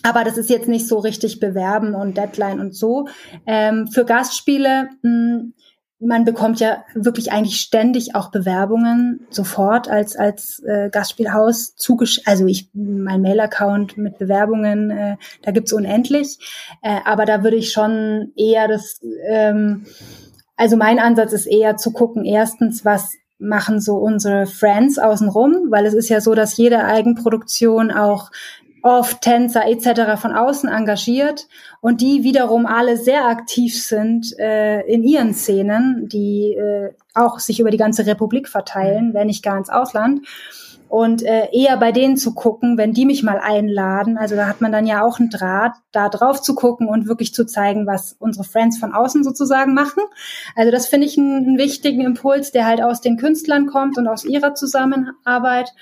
aber 0.02 0.24
das 0.24 0.36
ist 0.36 0.50
jetzt 0.50 0.68
nicht 0.68 0.88
so 0.88 0.98
richtig 0.98 1.40
bewerben 1.40 1.94
und 1.94 2.16
Deadline 2.18 2.60
und 2.60 2.74
so. 2.74 3.06
Ähm, 3.46 3.86
für 3.86 4.04
Gastspiele 4.04 4.88
mh, 5.02 5.10
hm, 5.10 5.54
man 6.04 6.24
bekommt 6.24 6.60
ja 6.60 6.84
wirklich 6.94 7.32
eigentlich 7.32 7.60
ständig 7.60 8.14
auch 8.14 8.30
Bewerbungen 8.30 9.26
sofort 9.30 9.88
als 9.88 10.16
als 10.16 10.60
äh, 10.66 10.90
Gastspielhaus 10.90 11.76
zugesch 11.76 12.20
also 12.24 12.46
ich 12.46 12.68
mein 12.74 13.22
Mail-Account 13.22 13.96
mit 13.96 14.18
Bewerbungen 14.18 14.90
äh, 14.90 15.16
da 15.42 15.52
gibt's 15.52 15.72
unendlich. 15.72 16.38
Äh, 16.82 17.00
aber 17.04 17.24
da 17.24 17.42
würde 17.44 17.56
ich 17.56 17.72
schon 17.72 18.32
eher 18.36 18.68
das 18.68 19.00
ähm, 19.28 19.84
also 20.56 20.76
mein 20.76 20.98
Ansatz 20.98 21.32
ist 21.32 21.46
eher 21.46 21.76
zu 21.76 21.92
gucken 21.92 22.24
erstens 22.24 22.84
was 22.84 23.12
machen 23.42 23.80
so 23.80 23.96
unsere 23.96 24.46
Friends 24.46 24.98
außenrum, 24.98 25.66
weil 25.70 25.84
es 25.84 25.94
ist 25.94 26.08
ja 26.08 26.20
so, 26.20 26.34
dass 26.34 26.56
jede 26.56 26.84
Eigenproduktion 26.84 27.90
auch 27.90 28.30
oft 28.82 29.20
Tänzer 29.20 29.66
etc. 29.66 30.20
von 30.20 30.32
außen 30.32 30.68
engagiert 30.68 31.48
und 31.80 32.00
die 32.00 32.22
wiederum 32.22 32.66
alle 32.66 32.96
sehr 32.96 33.26
aktiv 33.26 33.82
sind 33.82 34.38
äh, 34.38 34.80
in 34.82 35.02
ihren 35.02 35.34
Szenen, 35.34 36.08
die 36.08 36.54
äh, 36.54 36.90
auch 37.14 37.38
sich 37.38 37.60
über 37.60 37.70
die 37.70 37.76
ganze 37.78 38.06
Republik 38.06 38.48
verteilen, 38.48 39.14
wenn 39.14 39.28
nicht 39.28 39.42
gar 39.42 39.56
ins 39.56 39.70
Ausland. 39.70 40.26
Und 40.92 41.22
äh, 41.22 41.48
eher 41.52 41.78
bei 41.78 41.90
denen 41.90 42.18
zu 42.18 42.34
gucken, 42.34 42.76
wenn 42.76 42.92
die 42.92 43.06
mich 43.06 43.22
mal 43.22 43.38
einladen, 43.38 44.18
also 44.18 44.36
da 44.36 44.46
hat 44.46 44.60
man 44.60 44.72
dann 44.72 44.86
ja 44.86 45.02
auch 45.02 45.18
einen 45.18 45.30
Draht, 45.30 45.72
da 45.90 46.10
drauf 46.10 46.42
zu 46.42 46.54
gucken 46.54 46.86
und 46.86 47.08
wirklich 47.08 47.32
zu 47.32 47.46
zeigen, 47.46 47.86
was 47.86 48.14
unsere 48.18 48.44
Friends 48.44 48.76
von 48.76 48.92
außen 48.92 49.24
sozusagen 49.24 49.72
machen. 49.72 50.02
Also 50.54 50.70
das 50.70 50.88
finde 50.88 51.06
ich 51.06 51.16
einen, 51.16 51.56
wichtigen 51.56 52.02
Impuls, 52.02 52.52
der 52.52 52.66
halt 52.66 52.82
aus 52.82 53.00
den 53.00 53.16
Künstlern 53.16 53.68
kommt 53.68 53.96
und 53.96 54.06
aus 54.06 54.26
ihrer 54.26 54.54
Zusammenarbeit. 54.54 55.72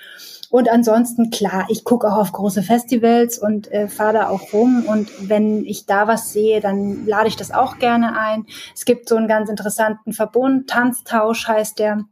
Und 0.49 0.71
ansonsten, 0.71 1.31
klar, 1.31 1.67
ich 1.71 1.83
gucke 1.83 2.07
auch 2.07 2.17
auf 2.17 2.31
große 2.31 2.63
Festivals 2.63 3.37
und 3.37 3.69
äh, 3.73 3.89
fahre 3.89 4.13
da 4.13 4.29
auch 4.29 4.53
rum. 4.53 4.85
Und 4.87 5.11
wenn 5.29 5.65
ich 5.65 5.87
da 5.87 6.07
was 6.07 6.33
sehe, 6.33 6.61
dann 6.61 7.05
lade 7.05 7.27
ich 7.27 7.37
das 7.37 7.51
auch 7.51 7.79
gerne 7.79 8.17
ein. 8.17 8.47
Es 8.77 8.85
gibt 8.85 9.09
so 9.09 9.17
einen 9.17 9.27
ganz 9.27 9.51
interessanten 9.51 10.13
Verbund, 10.13 10.71
Tanztausch 10.71 11.49
heißt 11.49 11.81
der. 11.81 12.05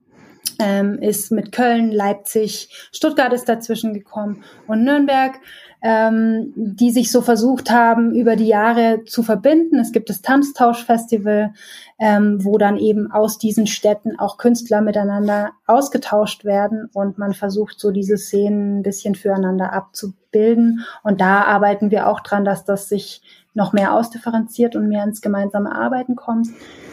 Ähm, 0.61 0.99
ist 0.99 1.31
mit 1.31 1.53
Köln, 1.53 1.93
Leipzig, 1.93 2.69
Stuttgart 2.91 3.33
ist 3.33 3.49
dazwischen 3.49 3.95
gekommen 3.95 4.43
und 4.67 4.83
Nürnberg 4.83 5.39
ähm, 5.81 6.53
die 6.57 6.91
sich 6.91 7.13
so 7.13 7.21
versucht 7.21 7.71
haben, 7.71 8.13
über 8.13 8.35
die 8.35 8.49
Jahre 8.49 9.05
zu 9.05 9.23
verbinden. 9.23 9.79
Es 9.79 9.93
gibt 9.93 10.11
das 10.11 10.23
Tanztauschfestival, 10.23 11.53
ähm, 12.01 12.45
wo 12.45 12.59
dann 12.59 12.77
eben 12.77 13.13
aus 13.13 13.39
diesen 13.39 13.67
Städten 13.67 14.19
auch 14.19 14.39
Künstler 14.39 14.81
miteinander 14.81 15.53
ausgetauscht 15.67 16.45
werden 16.45 16.91
und 16.93 17.19
man 17.19 17.33
versucht 17.33 17.79
so 17.79 17.93
diese 17.93 18.19
Szenen 18.19 18.79
ein 18.79 18.83
bisschen 18.83 19.15
füreinander 19.15 19.73
abzubilden. 19.73 20.85
Und 21.05 21.21
da 21.21 21.45
arbeiten 21.45 21.91
wir 21.91 22.09
auch 22.09 22.21
dran, 22.21 22.45
dass 22.45 22.65
das 22.65 22.89
sich 22.89 23.23
noch 23.55 23.73
mehr 23.73 23.95
ausdifferenziert 23.95 24.75
und 24.75 24.89
mehr 24.89 25.05
ins 25.05 25.21
gemeinsame 25.21 25.75
Arbeiten 25.75 26.17
kommt. 26.17 26.49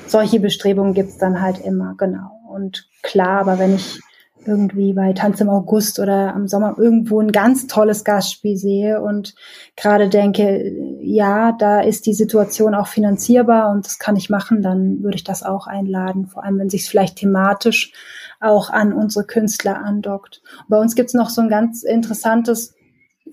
Solche 0.07 0.39
Bestrebungen 0.39 0.93
gibt's 0.93 1.17
dann 1.17 1.41
halt 1.41 1.59
immer, 1.59 1.95
genau. 1.97 2.31
Und 2.55 2.87
klar, 3.03 3.41
aber 3.41 3.59
wenn 3.59 3.75
ich 3.75 3.99
irgendwie 4.45 4.93
bei 4.93 5.13
Tanz 5.13 5.41
im 5.41 5.49
August 5.49 5.99
oder 5.99 6.33
am 6.33 6.47
Sommer 6.47 6.75
irgendwo 6.77 7.19
ein 7.19 7.31
ganz 7.31 7.67
tolles 7.67 8.03
Gastspiel 8.03 8.57
sehe 8.57 9.01
und 9.01 9.33
gerade 9.75 10.07
denke, 10.07 10.71
ja, 11.01 11.51
da 11.51 11.81
ist 11.81 12.05
die 12.05 12.13
Situation 12.13 12.75
auch 12.75 12.87
finanzierbar 12.87 13.71
und 13.71 13.85
das 13.85 13.99
kann 13.99 14.15
ich 14.15 14.29
machen, 14.29 14.61
dann 14.61 15.01
würde 15.01 15.15
ich 15.15 15.23
das 15.23 15.43
auch 15.43 15.67
einladen, 15.67 16.27
vor 16.27 16.43
allem 16.43 16.59
wenn 16.59 16.69
sich 16.69 16.83
es 16.83 16.87
vielleicht 16.87 17.17
thematisch 17.17 17.91
auch 18.39 18.69
an 18.69 18.93
unsere 18.93 19.25
Künstler 19.25 19.77
andockt. 19.77 20.41
Bei 20.69 20.77
uns 20.77 20.95
gibt's 20.95 21.13
noch 21.13 21.29
so 21.29 21.41
ein 21.41 21.49
ganz 21.49 21.83
interessantes 21.83 22.75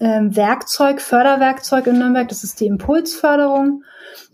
ähm, 0.00 0.35
Werkzeug, 0.35 1.00
Förderwerkzeug 1.00 1.87
in 1.87 1.98
Nürnberg, 1.98 2.28
das 2.28 2.44
ist 2.44 2.61
die 2.61 2.66
Impulsförderung. 2.66 3.82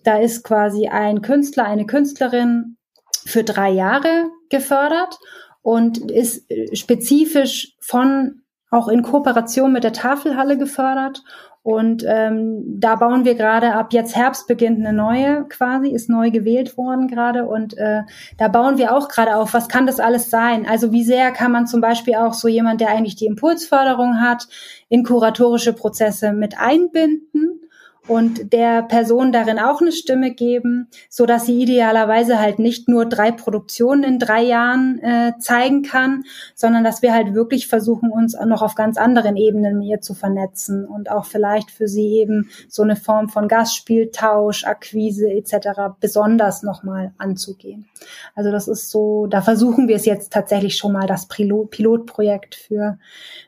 Da 0.05 0.19
ist 0.19 0.45
quasi 0.45 0.87
ein 0.89 1.23
Künstler, 1.23 1.65
eine 1.65 1.87
Künstlerin 1.87 2.77
für 3.25 3.43
drei 3.43 3.71
Jahre 3.71 4.31
gefördert 4.51 5.19
und 5.63 6.11
ist 6.11 6.51
äh, 6.51 6.75
spezifisch 6.75 7.77
von 7.81 8.43
auch 8.71 8.89
in 8.89 9.03
Kooperation 9.03 9.73
mit 9.73 9.85
der 9.85 9.93
Tafelhalle 9.93 10.59
gefördert. 10.59 11.23
Und 11.63 12.03
ähm, 12.07 12.63
da 12.81 12.97
bauen 12.97 13.27
wir 13.27 13.35
gerade 13.35 13.75
ab 13.75 13.93
jetzt 13.93 14.17
Herbst 14.17 14.47
beginnt 14.47 14.79
eine 14.79 14.97
neue 14.97 15.45
quasi, 15.49 15.91
ist 15.91 16.09
neu 16.09 16.31
gewählt 16.31 16.79
worden 16.79 17.09
gerade. 17.09 17.47
Und 17.47 17.77
äh, 17.77 18.03
da 18.39 18.49
bauen 18.49 18.79
wir 18.79 18.97
auch 18.97 19.09
gerade 19.09 19.37
auf, 19.37 19.53
was 19.53 19.69
kann 19.69 19.87
das 19.87 20.01
alles 20.01 20.31
sein? 20.31 20.67
Also 20.67 20.93
wie 20.93 21.05
sehr 21.05 21.31
kann 21.31 21.53
man 21.53 21.67
zum 21.67 21.83
Beispiel 21.83 22.15
auch 22.15 22.33
so 22.33 22.49
jemand, 22.49 22.81
der 22.81 22.89
eigentlich 22.89 23.17
die 23.17 23.27
Impulsförderung 23.27 24.21
hat, 24.21 24.49
in 24.89 25.05
kuratorische 25.05 25.75
Prozesse 25.75 26.33
mit 26.33 26.59
einbinden? 26.59 27.61
Und 28.09 28.53
der 28.53 28.83
Person 28.83 29.33
darin 29.33 29.59
auch 29.59 29.81
eine 29.81 29.93
Stimme 29.93 30.33
geben, 30.33 30.89
so 31.09 31.27
dass 31.27 31.47
sie 31.47 31.63
idealerweise 31.63 32.41
halt 32.41 32.59
nicht 32.59 32.89
nur 32.89 33.07
drei 33.07 33.31
Produktionen 33.31 34.03
in 34.03 34.19
drei 34.19 34.43
Jahren 34.43 34.99
äh, 35.01 35.35
zeigen 35.39 35.83
kann, 35.83 36.25
sondern 36.55 36.85
dass 36.85 37.03
wir 37.03 37.13
halt 37.13 37.35
wirklich 37.35 37.69
versuchen, 37.69 38.11
uns 38.11 38.37
noch 38.47 38.63
auf 38.63 38.75
ganz 38.75 38.97
anderen 38.97 39.37
Ebenen 39.37 39.83
ihr 39.83 40.01
zu 40.01 40.15
vernetzen 40.15 40.87
und 40.87 41.11
auch 41.11 41.27
vielleicht 41.27 41.71
für 41.71 41.87
sie 41.87 42.15
eben 42.15 42.49
so 42.69 42.83
eine 42.83 42.97
Form 42.97 43.29
von 43.29 43.47
Gastspieltausch, 43.47 44.65
Akquise 44.65 45.31
etc. 45.31 45.99
besonders 46.01 46.63
nochmal 46.63 47.13
anzugehen. 47.19 47.87
Also 48.35 48.51
das 48.51 48.69
ist 48.69 48.91
so, 48.91 49.27
da 49.27 49.43
versuchen 49.43 49.87
wir 49.87 49.97
es 49.97 50.07
jetzt 50.07 50.33
tatsächlich 50.33 50.77
schon 50.77 50.93
mal 50.93 51.07
das 51.07 51.27
Pilotprojekt 51.29 52.55
für 52.55 52.99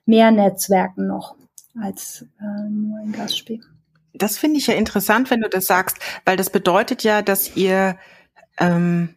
mehr 0.04 0.30
Netzwerken 0.30 1.06
noch 1.06 1.34
als 1.80 2.26
äh, 2.40 2.68
nur 2.68 2.98
ein 2.98 3.12
Gastspiel. 3.12 3.60
Das 4.12 4.38
finde 4.38 4.58
ich 4.58 4.66
ja 4.66 4.74
interessant, 4.74 5.30
wenn 5.30 5.40
du 5.40 5.48
das 5.48 5.66
sagst, 5.66 5.98
weil 6.24 6.36
das 6.36 6.50
bedeutet 6.50 7.04
ja, 7.04 7.22
dass 7.22 7.56
ihr 7.56 7.98
ähm, 8.58 9.16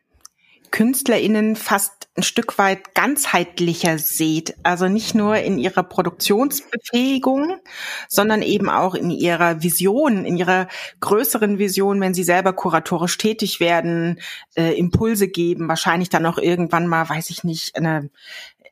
KünstlerInnen 0.74 1.56
fast 1.56 2.10
ein 2.18 2.24
Stück 2.24 2.58
weit 2.58 2.96
ganzheitlicher 2.96 4.00
seht. 4.00 4.56
Also 4.64 4.88
nicht 4.88 5.14
nur 5.14 5.38
in 5.38 5.60
ihrer 5.60 5.84
Produktionsbefähigung, 5.84 7.60
sondern 8.08 8.42
eben 8.42 8.70
auch 8.70 8.96
in 8.96 9.12
ihrer 9.12 9.62
Vision, 9.62 10.26
in 10.26 10.36
ihrer 10.36 10.68
größeren 11.00 11.60
Vision, 11.60 12.02
wenn 12.02 12.16
sie 12.16 12.24
selber 12.24 12.54
kuratorisch 12.54 13.20
tätig 13.20 13.60
werden, 13.60 14.20
äh, 14.56 14.74
Impulse 14.74 15.28
geben, 15.28 15.68
wahrscheinlich 15.68 16.10
dann 16.10 16.26
auch 16.26 16.40
irgendwann 16.40 16.88
mal, 16.88 17.08
weiß 17.08 17.30
ich 17.30 17.44
nicht, 17.44 17.76
eine, 17.76 18.10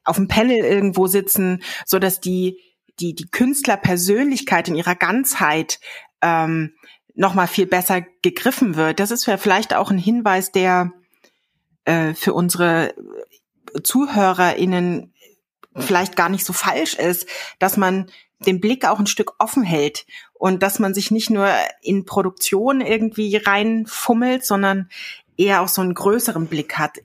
auf 0.04 0.16
dem 0.16 0.28
Panel 0.28 0.58
irgendwo 0.58 1.06
sitzen, 1.06 1.62
so 1.86 2.00
dass 2.00 2.20
die 2.20 2.60
die 3.00 3.16
die 3.16 3.30
Künstlerpersönlichkeit 3.30 4.68
in 4.68 4.76
ihrer 4.76 4.96
Ganzheit 4.96 5.80
ähm, 6.22 6.74
noch 7.16 7.34
mal 7.34 7.48
viel 7.48 7.66
besser 7.66 8.02
gegriffen 8.22 8.76
wird. 8.76 9.00
Das 9.00 9.12
ist 9.12 9.26
vielleicht 9.38 9.74
auch 9.74 9.92
ein 9.92 9.98
Hinweis, 9.98 10.52
der 10.52 10.92
äh, 11.86 12.14
für 12.14 12.34
unsere 12.34 12.94
ZuhörerInnen 13.84 15.14
vielleicht 15.76 16.16
gar 16.16 16.30
nicht 16.30 16.46
so 16.46 16.54
falsch 16.54 16.96
ist, 16.96 17.28
dass 17.60 17.78
man 17.78 18.08
den 18.46 18.60
Blick 18.60 18.86
auch 18.86 19.00
ein 19.00 19.08
Stück 19.08 19.34
offen 19.40 19.64
hält 19.64 20.06
und 20.34 20.64
dass 20.64 20.80
man 20.80 20.94
sich 20.94 21.12
nicht 21.12 21.30
nur 21.30 21.50
in 21.82 22.06
Produktion 22.06 22.82
irgendwie 22.82 23.36
reinfummelt, 23.38 24.46
sondern 24.46 24.90
eher 25.38 25.62
auch 25.62 25.68
so 25.68 25.82
einen 25.82 25.94
größeren 25.94 26.48
Blick 26.48 26.78
hat, 26.78 26.98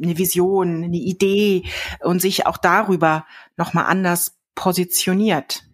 eine 0.00 0.18
Vision, 0.18 0.84
eine 0.84 0.96
Idee 0.96 1.64
und 2.00 2.20
sich 2.20 2.46
auch 2.46 2.58
darüber 2.58 3.26
nochmal 3.56 3.86
anders 3.86 4.36
positioniert. 4.54 5.64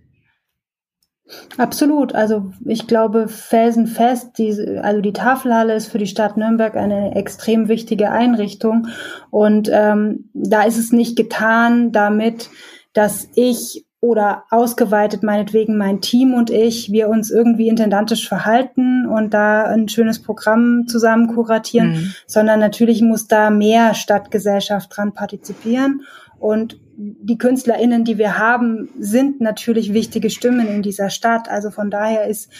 Absolut. 1.57 2.15
Also 2.15 2.53
ich 2.65 2.87
glaube 2.87 3.29
felsenfest, 3.29 4.39
die, 4.39 4.79
also 4.81 5.01
die 5.01 5.13
Tafelhalle 5.13 5.75
ist 5.75 5.89
für 5.89 5.99
die 5.99 6.07
Stadt 6.07 6.37
Nürnberg 6.37 6.77
eine 6.77 7.15
extrem 7.17 7.69
wichtige 7.69 8.11
Einrichtung. 8.11 8.89
Und 9.31 9.71
ähm, 9.73 10.31
da 10.33 10.63
ist 10.63 10.79
es 10.79 10.93
nicht 10.93 11.17
getan 11.17 11.93
damit, 11.93 12.49
dass 12.93 13.29
ich 13.35 13.85
oder 14.01 14.45
ausgeweitet 14.51 15.25
meinetwegen 15.25 15.77
mein 15.77 16.01
Team 16.01 16.33
und 16.33 16.51
ich, 16.51 16.93
wir 16.93 17.09
uns 17.09 17.31
irgendwie 17.33 17.67
intendantisch 17.67 18.29
verhalten 18.29 19.07
und 19.07 19.35
da 19.35 19.65
ein 19.65 19.89
schönes 19.89 20.23
Programm 20.23 20.87
zusammen 20.87 21.35
kuratieren, 21.35 21.91
mhm. 21.91 22.15
sondern 22.27 22.61
natürlich 22.61 23.03
muss 23.03 23.27
da 23.27 23.51
mehr 23.51 23.95
Stadtgesellschaft 23.95 24.97
dran 24.97 25.15
partizipieren. 25.15 26.03
Und 26.39 26.81
die 26.97 27.39
KünstlerInnen, 27.39 28.05
die 28.05 28.19
wir 28.19 28.39
haben, 28.39 28.89
sind 28.99 29.41
natürlich 29.41 29.93
wichtige 29.93 30.31
Stimmen 30.31 30.67
in 30.69 30.83
dieser 30.83 31.11
Stadt. 31.11 31.49
Also 31.49 31.71
von 31.71 31.91
daher 31.91 32.27
ist 32.27 32.51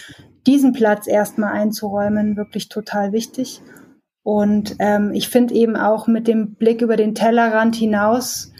diesen 0.47 0.73
Platz 0.73 1.07
erstmal 1.07 1.53
einzuräumen 1.53 2.37
wirklich 2.37 2.69
total 2.69 3.11
wichtig. 3.11 3.61
Und 4.23 4.75
ähm, 4.79 5.11
ich 5.13 5.29
finde 5.29 5.53
eben 5.55 5.75
auch 5.75 6.07
mit 6.07 6.27
dem 6.27 6.55
Blick 6.55 6.81
über 6.81 6.95
den 6.95 7.15
Tellerrand 7.15 7.75
hinaus 7.75 8.51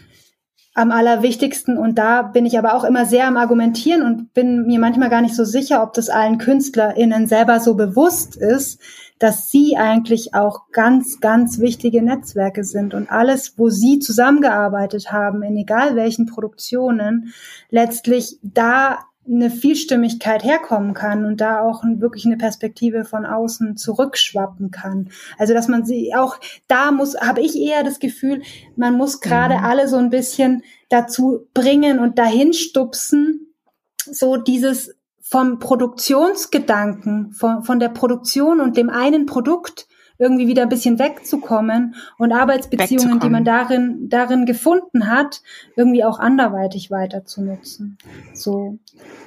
am 0.74 0.92
allerwichtigsten. 0.92 1.78
Und 1.78 1.98
da 1.98 2.22
bin 2.22 2.46
ich 2.46 2.58
aber 2.58 2.74
auch 2.74 2.84
immer 2.84 3.06
sehr 3.06 3.26
am 3.26 3.36
Argumentieren 3.36 4.02
und 4.02 4.32
bin 4.32 4.66
mir 4.66 4.78
manchmal 4.78 5.10
gar 5.10 5.22
nicht 5.22 5.34
so 5.34 5.44
sicher, 5.44 5.82
ob 5.82 5.92
das 5.94 6.08
allen 6.08 6.38
KünstlerInnen 6.38 7.26
selber 7.26 7.60
so 7.60 7.74
bewusst 7.74 8.36
ist, 8.36 8.80
dass 9.20 9.50
sie 9.50 9.76
eigentlich 9.76 10.34
auch 10.34 10.72
ganz, 10.72 11.20
ganz 11.20 11.60
wichtige 11.60 12.02
Netzwerke 12.02 12.64
sind 12.64 12.94
und 12.94 13.12
alles, 13.12 13.58
wo 13.58 13.68
sie 13.68 14.00
zusammengearbeitet 14.00 15.12
haben, 15.12 15.42
in 15.42 15.56
egal 15.56 15.94
welchen 15.94 16.26
Produktionen, 16.26 17.32
letztlich 17.68 18.38
da 18.42 18.98
eine 19.28 19.50
Vielstimmigkeit 19.50 20.42
herkommen 20.42 20.94
kann 20.94 21.26
und 21.26 21.42
da 21.42 21.60
auch 21.60 21.84
wirklich 21.84 22.24
eine 22.24 22.38
Perspektive 22.38 23.04
von 23.04 23.26
außen 23.26 23.76
zurückschwappen 23.76 24.70
kann. 24.70 25.10
Also 25.38 25.52
dass 25.52 25.68
man 25.68 25.84
sie 25.84 26.14
auch 26.14 26.40
da 26.66 26.90
muss, 26.90 27.14
habe 27.20 27.42
ich 27.42 27.54
eher 27.56 27.84
das 27.84 27.98
Gefühl, 27.98 28.40
man 28.74 28.96
muss 28.96 29.20
gerade 29.20 29.58
mhm. 29.58 29.64
alle 29.64 29.86
so 29.86 29.98
ein 29.98 30.10
bisschen 30.10 30.62
dazu 30.88 31.46
bringen 31.52 31.98
und 31.98 32.18
dahin 32.18 32.54
stupsen, 32.54 33.54
so 33.98 34.36
dieses 34.36 34.94
vom 35.30 35.60
Produktionsgedanken, 35.60 37.32
von, 37.32 37.62
von 37.62 37.78
der 37.78 37.90
Produktion 37.90 38.60
und 38.60 38.76
dem 38.76 38.90
einen 38.90 39.26
Produkt 39.26 39.86
irgendwie 40.18 40.48
wieder 40.48 40.62
ein 40.62 40.68
bisschen 40.68 40.98
wegzukommen 40.98 41.94
und 42.18 42.32
Arbeitsbeziehungen, 42.32 43.20
die 43.20 43.30
man 43.30 43.44
darin, 43.44 44.08
darin 44.08 44.44
gefunden 44.44 45.06
hat, 45.08 45.40
irgendwie 45.76 46.04
auch 46.04 46.18
anderweitig 46.18 46.90
weiter 46.90 47.24
zu 47.24 47.42
nutzen. 47.42 47.96
So. 48.34 48.78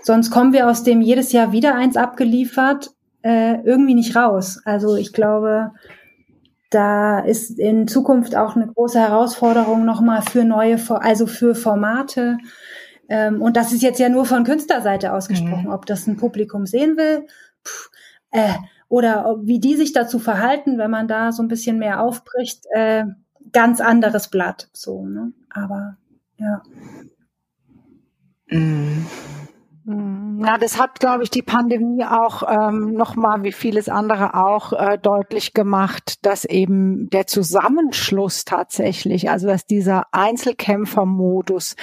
Sonst 0.01 0.29
kommen 0.29 0.51
wir 0.51 0.69
aus 0.69 0.83
dem 0.83 1.01
jedes 1.01 1.31
Jahr 1.31 1.53
wieder 1.53 1.73
eins 1.73 1.95
abgeliefert, 1.95 2.91
äh, 3.23 3.61
irgendwie 3.63 3.95
nicht 3.95 4.15
raus. 4.15 4.59
Also 4.65 4.97
ich 4.97 5.13
glaube, 5.13 5.71
da 6.69 7.19
ist 7.19 7.57
in 7.57 7.87
Zukunft 7.87 8.35
auch 8.35 8.57
eine 8.57 8.67
große 8.67 8.99
Herausforderung 8.99 9.85
nochmal 9.85 10.21
für 10.21 10.43
neue, 10.43 10.77
also 10.89 11.27
für 11.27 11.55
Formate, 11.55 12.37
ähm, 13.09 13.41
und 13.41 13.57
das 13.57 13.73
ist 13.73 13.81
jetzt 13.81 13.99
ja 13.99 14.09
nur 14.09 14.25
von 14.25 14.43
Künstlerseite 14.43 15.13
ausgesprochen, 15.13 15.65
mhm. 15.65 15.73
ob 15.73 15.85
das 15.85 16.07
ein 16.07 16.17
Publikum 16.17 16.65
sehen 16.65 16.97
will 16.97 17.27
pff, 17.65 17.89
äh, 18.31 18.53
oder 18.89 19.39
wie 19.41 19.59
die 19.59 19.75
sich 19.75 19.93
dazu 19.93 20.19
verhalten, 20.19 20.77
wenn 20.77 20.91
man 20.91 21.07
da 21.07 21.31
so 21.31 21.41
ein 21.41 21.47
bisschen 21.47 21.79
mehr 21.79 22.01
aufbricht, 22.01 22.65
äh, 22.73 23.05
ganz 23.51 23.81
anderes 23.81 24.29
Blatt. 24.29 24.69
So, 24.73 25.05
ne? 25.05 25.33
Aber 25.49 25.97
ja. 26.37 26.61
Mhm. 28.47 29.05
Ja, 29.85 30.57
das 30.57 30.79
hat, 30.79 31.01
glaube 31.01 31.23
ich, 31.23 31.29
die 31.29 31.41
Pandemie 31.41 32.05
auch 32.05 32.43
ähm, 32.49 32.93
nochmal, 32.93 33.43
wie 33.43 33.51
vieles 33.51 33.89
andere 33.89 34.33
auch, 34.33 34.71
äh, 34.71 34.97
deutlich 34.97 35.53
gemacht, 35.53 36.25
dass 36.25 36.45
eben 36.45 37.09
der 37.09 37.27
Zusammenschluss 37.27 38.45
tatsächlich, 38.45 39.29
also 39.29 39.47
dass 39.47 39.65
dieser 39.65 40.05
Einzelkämpfermodus, 40.13 41.75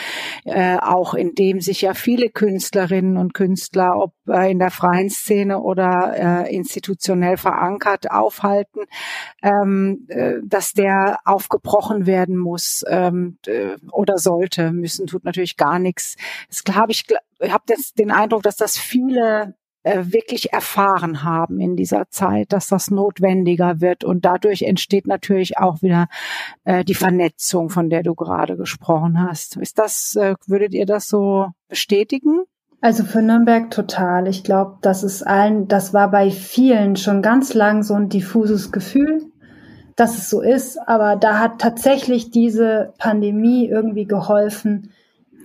äh, 0.44 0.78
auch 0.78 1.12
in 1.12 1.34
dem 1.34 1.60
sich 1.60 1.82
ja 1.82 1.92
viele 1.92 2.30
Künstlerinnen 2.30 3.18
und 3.18 3.34
Künstler, 3.34 3.98
ob 3.98 4.14
äh, 4.28 4.50
in 4.50 4.58
der 4.58 4.70
freien 4.70 5.10
Szene 5.10 5.60
oder 5.60 6.46
äh, 6.46 6.54
institutionell 6.54 7.36
verankert, 7.36 8.10
aufhalten, 8.10 8.80
ähm, 9.42 10.06
äh, 10.08 10.36
dass 10.42 10.72
der 10.72 11.18
aufgebrochen 11.26 12.06
werden 12.06 12.38
muss 12.38 12.82
ähm, 12.88 13.36
äh, 13.46 13.76
oder 13.92 14.16
sollte. 14.16 14.72
Müssen 14.72 15.06
tut 15.06 15.24
natürlich 15.24 15.58
gar 15.58 15.78
nichts. 15.78 16.16
Das 16.48 16.74
habe 16.74 16.92
ich 16.92 17.06
ich 17.40 17.53
habe 17.53 17.64
jetzt 17.68 17.98
den 17.98 18.11
Eindruck, 18.11 18.42
dass 18.42 18.57
das 18.57 18.76
viele 18.76 19.55
äh, 19.83 20.05
wirklich 20.12 20.53
erfahren 20.53 21.24
haben 21.24 21.59
in 21.59 21.74
dieser 21.74 22.09
Zeit, 22.11 22.53
dass 22.53 22.68
das 22.68 22.90
notwendiger 22.90 23.81
wird 23.81 24.05
und 24.05 24.24
dadurch 24.24 24.62
entsteht 24.62 25.07
natürlich 25.07 25.59
auch 25.59 25.81
wieder 25.81 26.09
äh, 26.64 26.85
die 26.85 26.94
Vernetzung, 26.94 27.70
von 27.70 27.88
der 27.88 28.03
du 28.03 28.14
gerade 28.14 28.57
gesprochen 28.57 29.22
hast. 29.22 29.57
Ist 29.57 29.79
das, 29.79 30.16
äh, 30.16 30.35
würdet 30.46 30.74
ihr 30.74 30.87
das 30.87 31.09
so 31.09 31.46
bestätigen? 31.68 32.42
Also 32.83 33.05
für 33.05 33.22
Nürnberg 33.22 33.70
total. 33.70 34.26
Ich 34.26 34.44
glaube, 34.44 34.79
das 34.83 35.03
ist 35.03 35.22
allen, 35.22 35.68
das 35.68 35.92
war 35.92 36.11
bei 36.11 36.31
vielen 36.31 36.96
schon 36.96 37.20
ganz 37.22 37.55
lang 37.55 37.83
so 37.83 37.94
ein 37.94 38.09
diffuses 38.09 38.72
Gefühl, 38.72 39.31
dass 39.96 40.16
es 40.16 40.31
so 40.31 40.40
ist. 40.40 40.79
Aber 40.88 41.16
da 41.16 41.38
hat 41.38 41.59
tatsächlich 41.59 42.31
diese 42.31 42.94
Pandemie 42.98 43.66
irgendwie 43.66 44.07
geholfen, 44.07 44.92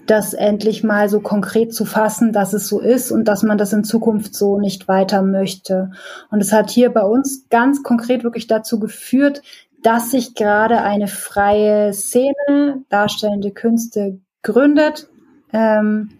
das 0.05 0.33
endlich 0.33 0.83
mal 0.83 1.09
so 1.09 1.19
konkret 1.19 1.73
zu 1.73 1.85
fassen, 1.85 2.31
dass 2.31 2.53
es 2.53 2.67
so 2.67 2.79
ist 2.79 3.11
und 3.11 3.27
dass 3.27 3.43
man 3.43 3.57
das 3.57 3.73
in 3.73 3.83
Zukunft 3.83 4.35
so 4.35 4.59
nicht 4.59 4.87
weiter 4.87 5.21
möchte. 5.21 5.91
Und 6.31 6.41
es 6.41 6.51
hat 6.51 6.69
hier 6.69 6.89
bei 6.89 7.03
uns 7.03 7.47
ganz 7.49 7.83
konkret 7.83 8.23
wirklich 8.23 8.47
dazu 8.47 8.79
geführt, 8.79 9.41
dass 9.81 10.11
sich 10.11 10.35
gerade 10.35 10.81
eine 10.81 11.07
freie 11.07 11.93
Szene 11.93 12.83
darstellende 12.89 13.51
Künste 13.51 14.19
gründet, 14.41 15.07
ähm, 15.53 16.11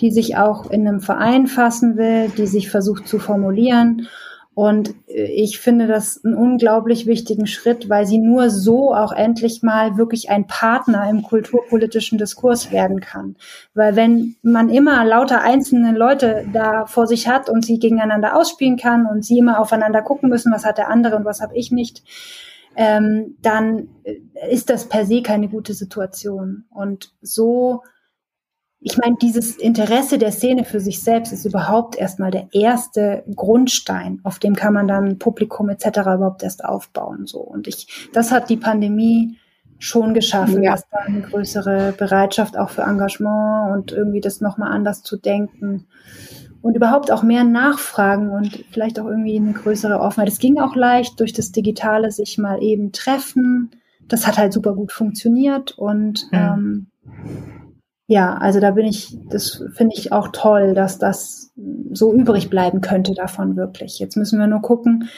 die 0.00 0.10
sich 0.10 0.36
auch 0.36 0.70
in 0.70 0.86
einem 0.86 1.00
Verein 1.00 1.46
fassen 1.46 1.96
will, 1.96 2.30
die 2.36 2.46
sich 2.46 2.70
versucht 2.70 3.06
zu 3.06 3.18
formulieren 3.18 4.08
Und 4.54 4.94
äh, 5.06 5.24
ich 5.24 5.58
finde 5.58 5.86
das 5.86 6.24
einen 6.24 6.34
unglaublich 6.34 7.06
wichtigen 7.06 7.46
Schritt, 7.46 7.88
weil 7.88 8.06
sie 8.06 8.18
nur 8.18 8.50
so 8.50 8.94
auch 8.94 9.12
endlich 9.12 9.62
mal 9.62 9.96
wirklich 9.96 10.30
ein 10.30 10.46
Partner 10.46 11.08
im 11.08 11.22
kulturpolitischen 11.22 12.18
Diskurs 12.18 12.72
werden 12.72 13.00
kann. 13.00 13.36
Weil 13.74 13.96
wenn 13.96 14.36
man 14.42 14.68
immer 14.68 15.04
lauter 15.04 15.40
einzelne 15.42 15.96
Leute 15.96 16.46
da 16.52 16.86
vor 16.86 17.06
sich 17.06 17.28
hat 17.28 17.48
und 17.48 17.64
sie 17.64 17.78
gegeneinander 17.78 18.36
ausspielen 18.36 18.76
kann 18.76 19.06
und 19.06 19.24
sie 19.24 19.38
immer 19.38 19.60
aufeinander 19.60 20.02
gucken 20.02 20.28
müssen, 20.28 20.52
was 20.52 20.64
hat 20.64 20.78
der 20.78 20.90
andere 20.90 21.16
und 21.16 21.24
was 21.24 21.40
habe 21.40 21.56
ich 21.56 21.70
nicht, 21.70 22.02
ähm, 22.76 23.36
dann 23.42 23.88
äh, 24.04 24.16
ist 24.50 24.70
das 24.70 24.88
per 24.88 25.06
se 25.06 25.22
keine 25.22 25.48
gute 25.48 25.74
Situation. 25.74 26.64
Und 26.70 27.12
so 27.20 27.82
ich 28.82 28.96
meine, 28.96 29.16
dieses 29.20 29.56
Interesse 29.56 30.16
der 30.16 30.32
Szene 30.32 30.64
für 30.64 30.80
sich 30.80 31.02
selbst 31.02 31.32
ist 31.32 31.44
überhaupt 31.44 31.96
erstmal 31.96 32.30
der 32.30 32.48
erste 32.52 33.24
Grundstein, 33.34 34.20
auf 34.22 34.38
dem 34.38 34.56
kann 34.56 34.72
man 34.72 34.88
dann 34.88 35.18
Publikum 35.18 35.68
etc. 35.68 35.98
überhaupt 35.98 36.42
erst 36.42 36.64
aufbauen. 36.64 37.26
So 37.26 37.40
und 37.40 37.68
ich, 37.68 38.08
das 38.14 38.32
hat 38.32 38.48
die 38.48 38.56
Pandemie 38.56 39.36
schon 39.78 40.14
geschaffen, 40.14 40.62
ja. 40.62 40.72
dass 40.72 40.88
da 40.90 40.98
eine 40.98 41.20
größere 41.20 41.92
Bereitschaft 41.96 42.56
auch 42.56 42.70
für 42.70 42.82
Engagement 42.82 43.72
und 43.72 43.92
irgendwie 43.92 44.20
das 44.20 44.40
nochmal 44.40 44.72
anders 44.72 45.02
zu 45.02 45.16
denken 45.16 45.86
und 46.62 46.74
überhaupt 46.74 47.10
auch 47.10 47.22
mehr 47.22 47.44
Nachfragen 47.44 48.30
und 48.30 48.64
vielleicht 48.70 48.98
auch 48.98 49.06
irgendwie 49.06 49.36
eine 49.36 49.52
größere 49.52 50.00
Offenheit. 50.00 50.28
Es 50.28 50.38
ging 50.38 50.58
auch 50.58 50.74
leicht 50.74 51.20
durch 51.20 51.32
das 51.32 51.52
Digitale 51.52 52.10
sich 52.12 52.38
mal 52.38 52.62
eben 52.62 52.92
treffen. 52.92 53.70
Das 54.08 54.26
hat 54.26 54.38
halt 54.38 54.52
super 54.52 54.74
gut 54.74 54.92
funktioniert 54.92 55.72
und 55.78 56.26
mhm. 56.30 56.38
ähm, 56.38 56.86
ja, 58.10 58.34
also 58.34 58.58
da 58.58 58.72
bin 58.72 58.86
ich, 58.86 59.16
das 59.28 59.62
finde 59.74 59.94
ich 59.96 60.10
auch 60.10 60.30
toll, 60.32 60.74
dass 60.74 60.98
das 60.98 61.52
so 61.92 62.12
übrig 62.12 62.50
bleiben 62.50 62.80
könnte 62.80 63.14
davon 63.14 63.54
wirklich. 63.54 64.00
Jetzt 64.00 64.16
müssen 64.16 64.40
wir 64.40 64.48
nur 64.48 64.62
gucken, 64.62 65.08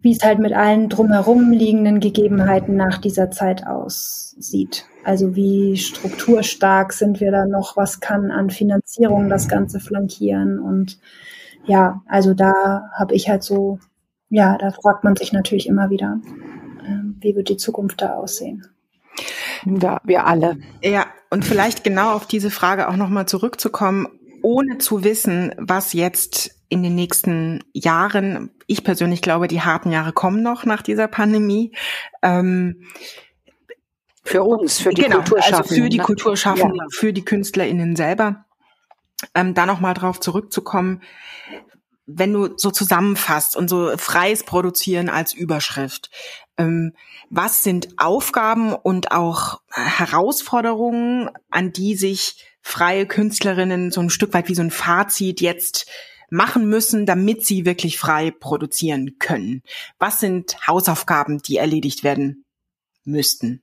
wie 0.00 0.10
es 0.10 0.24
halt 0.24 0.40
mit 0.40 0.52
allen 0.52 0.88
drumherum 0.88 1.52
liegenden 1.52 2.00
Gegebenheiten 2.00 2.74
nach 2.74 2.98
dieser 2.98 3.30
Zeit 3.30 3.64
aussieht. 3.64 4.86
Also 5.04 5.36
wie 5.36 5.76
strukturstark 5.76 6.94
sind 6.94 7.20
wir 7.20 7.30
da 7.30 7.46
noch, 7.46 7.76
was 7.76 8.00
kann 8.00 8.32
an 8.32 8.50
Finanzierung 8.50 9.28
das 9.28 9.46
Ganze 9.46 9.78
flankieren 9.78 10.58
und 10.58 10.98
ja, 11.66 12.02
also 12.08 12.34
da 12.34 12.90
habe 12.92 13.14
ich 13.14 13.28
halt 13.28 13.44
so, 13.44 13.78
ja, 14.30 14.58
da 14.58 14.72
fragt 14.72 15.04
man 15.04 15.14
sich 15.14 15.32
natürlich 15.32 15.68
immer 15.68 15.90
wieder, 15.90 16.20
äh, 16.84 17.04
wie 17.20 17.36
wird 17.36 17.50
die 17.50 17.56
Zukunft 17.56 18.02
da 18.02 18.14
aussehen. 18.14 18.66
Ja, 19.64 20.00
wir 20.04 20.26
alle. 20.26 20.56
Ja, 20.82 21.06
und 21.30 21.44
vielleicht 21.44 21.84
genau 21.84 22.12
auf 22.12 22.26
diese 22.26 22.50
Frage 22.50 22.88
auch 22.88 22.96
nochmal 22.96 23.26
zurückzukommen, 23.26 24.08
ohne 24.42 24.78
zu 24.78 25.04
wissen, 25.04 25.54
was 25.58 25.92
jetzt 25.92 26.56
in 26.68 26.82
den 26.82 26.94
nächsten 26.94 27.64
Jahren, 27.72 28.50
ich 28.66 28.84
persönlich 28.84 29.22
glaube, 29.22 29.48
die 29.48 29.60
harten 29.60 29.90
Jahre 29.90 30.12
kommen 30.12 30.42
noch 30.42 30.64
nach 30.64 30.82
dieser 30.82 31.08
Pandemie. 31.08 31.72
Ähm, 32.22 32.86
für 34.22 34.42
uns, 34.44 34.78
für 34.80 34.90
die 34.90 35.02
genau, 35.02 35.16
Kulturschaffenden. 35.16 35.62
Also 35.62 35.74
für 35.74 35.88
die 35.88 35.98
ne? 35.98 36.02
Kulturschaffenden, 36.04 36.76
ja. 36.76 36.86
für 36.92 37.12
die 37.12 37.24
KünstlerInnen 37.24 37.96
selber. 37.96 38.44
Ähm, 39.34 39.54
da 39.54 39.66
nochmal 39.66 39.94
drauf 39.94 40.20
zurückzukommen, 40.20 41.02
wenn 42.14 42.32
du 42.32 42.56
so 42.56 42.70
zusammenfasst 42.70 43.56
und 43.56 43.68
so 43.68 43.96
freies 43.96 44.44
Produzieren 44.44 45.08
als 45.08 45.32
Überschrift, 45.32 46.10
ähm, 46.56 46.92
was 47.30 47.62
sind 47.62 47.88
Aufgaben 47.98 48.74
und 48.74 49.12
auch 49.12 49.60
Herausforderungen, 49.70 51.30
an 51.50 51.72
die 51.72 51.94
sich 51.94 52.44
freie 52.62 53.06
Künstlerinnen 53.06 53.90
so 53.90 54.00
ein 54.00 54.10
Stück 54.10 54.34
weit 54.34 54.48
wie 54.48 54.54
so 54.54 54.62
ein 54.62 54.70
Fazit 54.70 55.40
jetzt 55.40 55.86
machen 56.30 56.68
müssen, 56.68 57.06
damit 57.06 57.44
sie 57.44 57.64
wirklich 57.64 57.98
frei 57.98 58.30
produzieren 58.30 59.18
können? 59.18 59.62
Was 59.98 60.20
sind 60.20 60.66
Hausaufgaben, 60.66 61.38
die 61.38 61.56
erledigt 61.56 62.04
werden 62.04 62.44
müssten? 63.04 63.62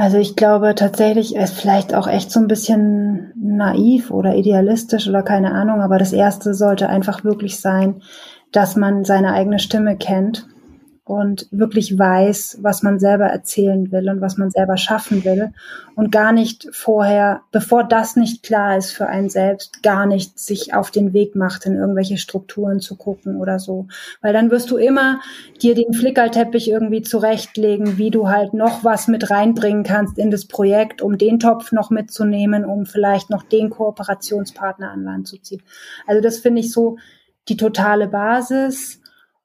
Also 0.00 0.16
ich 0.16 0.34
glaube 0.34 0.74
tatsächlich, 0.74 1.36
er 1.36 1.44
ist 1.44 1.60
vielleicht 1.60 1.94
auch 1.94 2.08
echt 2.08 2.30
so 2.30 2.40
ein 2.40 2.48
bisschen 2.48 3.34
naiv 3.36 4.10
oder 4.10 4.34
idealistisch 4.34 5.06
oder 5.06 5.22
keine 5.22 5.52
Ahnung, 5.52 5.82
aber 5.82 5.98
das 5.98 6.14
Erste 6.14 6.54
sollte 6.54 6.88
einfach 6.88 7.22
wirklich 7.22 7.60
sein, 7.60 8.00
dass 8.50 8.76
man 8.76 9.04
seine 9.04 9.34
eigene 9.34 9.58
Stimme 9.58 9.98
kennt 9.98 10.46
und 11.10 11.48
wirklich 11.50 11.98
weiß, 11.98 12.58
was 12.62 12.84
man 12.84 13.00
selber 13.00 13.26
erzählen 13.26 13.90
will 13.90 14.08
und 14.08 14.20
was 14.20 14.36
man 14.36 14.52
selber 14.52 14.76
schaffen 14.76 15.24
will 15.24 15.52
und 15.96 16.12
gar 16.12 16.30
nicht 16.30 16.68
vorher, 16.70 17.40
bevor 17.50 17.82
das 17.82 18.14
nicht 18.14 18.44
klar 18.44 18.76
ist 18.76 18.92
für 18.92 19.08
einen 19.08 19.28
selbst, 19.28 19.82
gar 19.82 20.06
nicht 20.06 20.38
sich 20.38 20.72
auf 20.72 20.92
den 20.92 21.12
Weg 21.12 21.34
macht, 21.34 21.66
in 21.66 21.74
irgendwelche 21.74 22.16
Strukturen 22.16 22.78
zu 22.78 22.94
gucken 22.94 23.40
oder 23.40 23.58
so. 23.58 23.88
Weil 24.22 24.32
dann 24.32 24.52
wirst 24.52 24.70
du 24.70 24.76
immer 24.76 25.18
dir 25.60 25.74
den 25.74 25.94
Flickerteppich 25.94 26.70
irgendwie 26.70 27.02
zurechtlegen, 27.02 27.98
wie 27.98 28.12
du 28.12 28.28
halt 28.28 28.54
noch 28.54 28.84
was 28.84 29.08
mit 29.08 29.30
reinbringen 29.30 29.82
kannst 29.82 30.16
in 30.16 30.30
das 30.30 30.44
Projekt, 30.44 31.02
um 31.02 31.18
den 31.18 31.40
Topf 31.40 31.72
noch 31.72 31.90
mitzunehmen, 31.90 32.64
um 32.64 32.86
vielleicht 32.86 33.30
noch 33.30 33.42
den 33.42 33.68
Kooperationspartner 33.70 34.92
an 34.92 35.02
Land 35.02 35.26
zu 35.26 35.38
ziehen. 35.42 35.62
Also 36.06 36.22
das 36.22 36.38
finde 36.38 36.60
ich 36.60 36.70
so 36.70 36.98
die 37.48 37.56
totale 37.56 38.06
Basis 38.06 39.00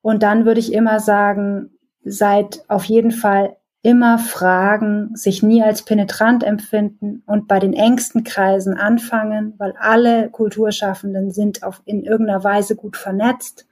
und 0.06 0.22
dann 0.22 0.46
würde 0.46 0.60
ich 0.60 0.72
immer 0.72 1.00
sagen, 1.00 1.72
seid 2.04 2.64
auf 2.68 2.84
jeden 2.84 3.10
Fall 3.10 3.58
immer 3.82 4.20
fragen, 4.20 5.16
sich 5.16 5.42
nie 5.42 5.64
als 5.64 5.82
penetrant 5.82 6.44
empfinden 6.44 7.24
und 7.26 7.48
bei 7.48 7.58
den 7.58 7.74
engsten 7.74 8.24
Kreisen 8.24 8.78
anfangen, 8.78 9.56
weil 9.58 9.74
alle 9.80 10.30
Kulturschaffenden 10.30 11.32
sind 11.32 11.64
auf, 11.64 11.82
in 11.86 12.04
irgendeiner 12.04 12.44
Weise 12.44 12.76
gut 12.76 12.98
vernetzt. 12.98 13.66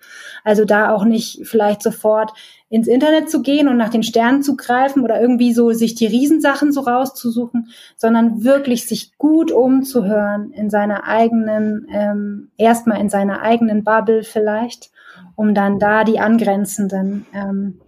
Also 0.43 0.65
da 0.65 0.91
auch 0.91 1.05
nicht 1.05 1.45
vielleicht 1.45 1.83
sofort 1.83 2.33
ins 2.67 2.87
Internet 2.87 3.29
zu 3.29 3.43
gehen 3.43 3.67
und 3.67 3.77
nach 3.77 3.89
den 3.89 4.01
Sternen 4.01 4.41
zu 4.41 4.55
greifen 4.57 5.03
oder 5.03 5.21
irgendwie 5.21 5.53
so 5.53 5.69
sich 5.69 5.93
die 5.93 6.07
Riesensachen 6.07 6.71
so 6.71 6.81
rauszusuchen, 6.81 7.69
sondern 7.95 8.43
wirklich 8.43 8.87
sich 8.87 9.19
gut 9.19 9.51
umzuhören 9.51 10.51
in 10.51 10.71
seiner 10.71 11.03
eigenen, 11.03 11.85
ähm, 11.91 12.49
erstmal 12.57 12.99
in 12.99 13.09
seiner 13.09 13.43
eigenen 13.43 13.83
Bubble 13.83 14.23
vielleicht 14.23 14.92
um 15.35 15.53
dann 15.53 15.79
da 15.79 16.03
die 16.03 16.19
angrenzenden 16.19 17.25
ähm, 17.33 17.79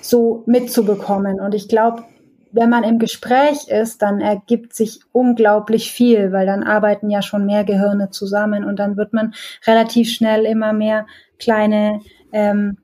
so 0.00 0.42
mitzubekommen. 0.46 1.40
Und 1.40 1.54
ich 1.54 1.68
glaube, 1.68 2.04
wenn 2.52 2.68
man 2.68 2.84
im 2.84 2.98
Gespräch 2.98 3.68
ist, 3.68 4.02
dann 4.02 4.20
ergibt 4.20 4.74
sich 4.74 5.00
unglaublich 5.12 5.90
viel, 5.90 6.32
weil 6.32 6.46
dann 6.46 6.62
arbeiten 6.62 7.10
ja 7.10 7.22
schon 7.22 7.46
mehr 7.46 7.64
Gehirne 7.64 8.10
zusammen 8.10 8.64
und 8.64 8.78
dann 8.78 8.96
wird 8.96 9.12
man 9.12 9.34
relativ 9.66 10.10
schnell 10.10 10.44
immer 10.44 10.72
mehr 10.72 11.06
kleine, 11.38 12.00
ähm, 12.32 12.76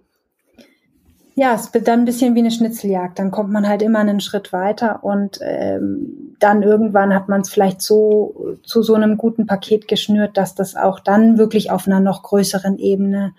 ja, 1.35 1.55
es 1.55 1.73
wird 1.73 1.87
dann 1.87 2.01
ein 2.01 2.05
bisschen 2.05 2.35
wie 2.35 2.41
eine 2.41 2.51
Schnitzeljagd. 2.51 3.19
Dann 3.19 3.31
kommt 3.31 3.51
man 3.51 3.69
halt 3.69 3.83
immer 3.83 4.01
einen 4.01 4.21
Schritt 4.21 4.53
weiter 4.53 5.05
und 5.05 5.39
ähm, 5.41 6.35
dann 6.41 6.63
irgendwann 6.65 7.15
hat 7.15 7.29
man 7.29 7.43
es 7.43 7.51
vielleicht 7.51 7.81
so 7.81 8.57
zu 8.65 8.83
so 8.83 8.95
einem 8.95 9.17
guten 9.17 9.47
Paket 9.47 9.87
geschnürt, 9.87 10.37
dass 10.37 10.57
das 10.57 10.75
auch 10.75 10.99
dann 10.99 11.39
wirklich 11.39 11.71
auf 11.71 11.87
einer 11.87 12.01
noch 12.01 12.25
größeren 12.25 12.79
Ebene 12.79 13.35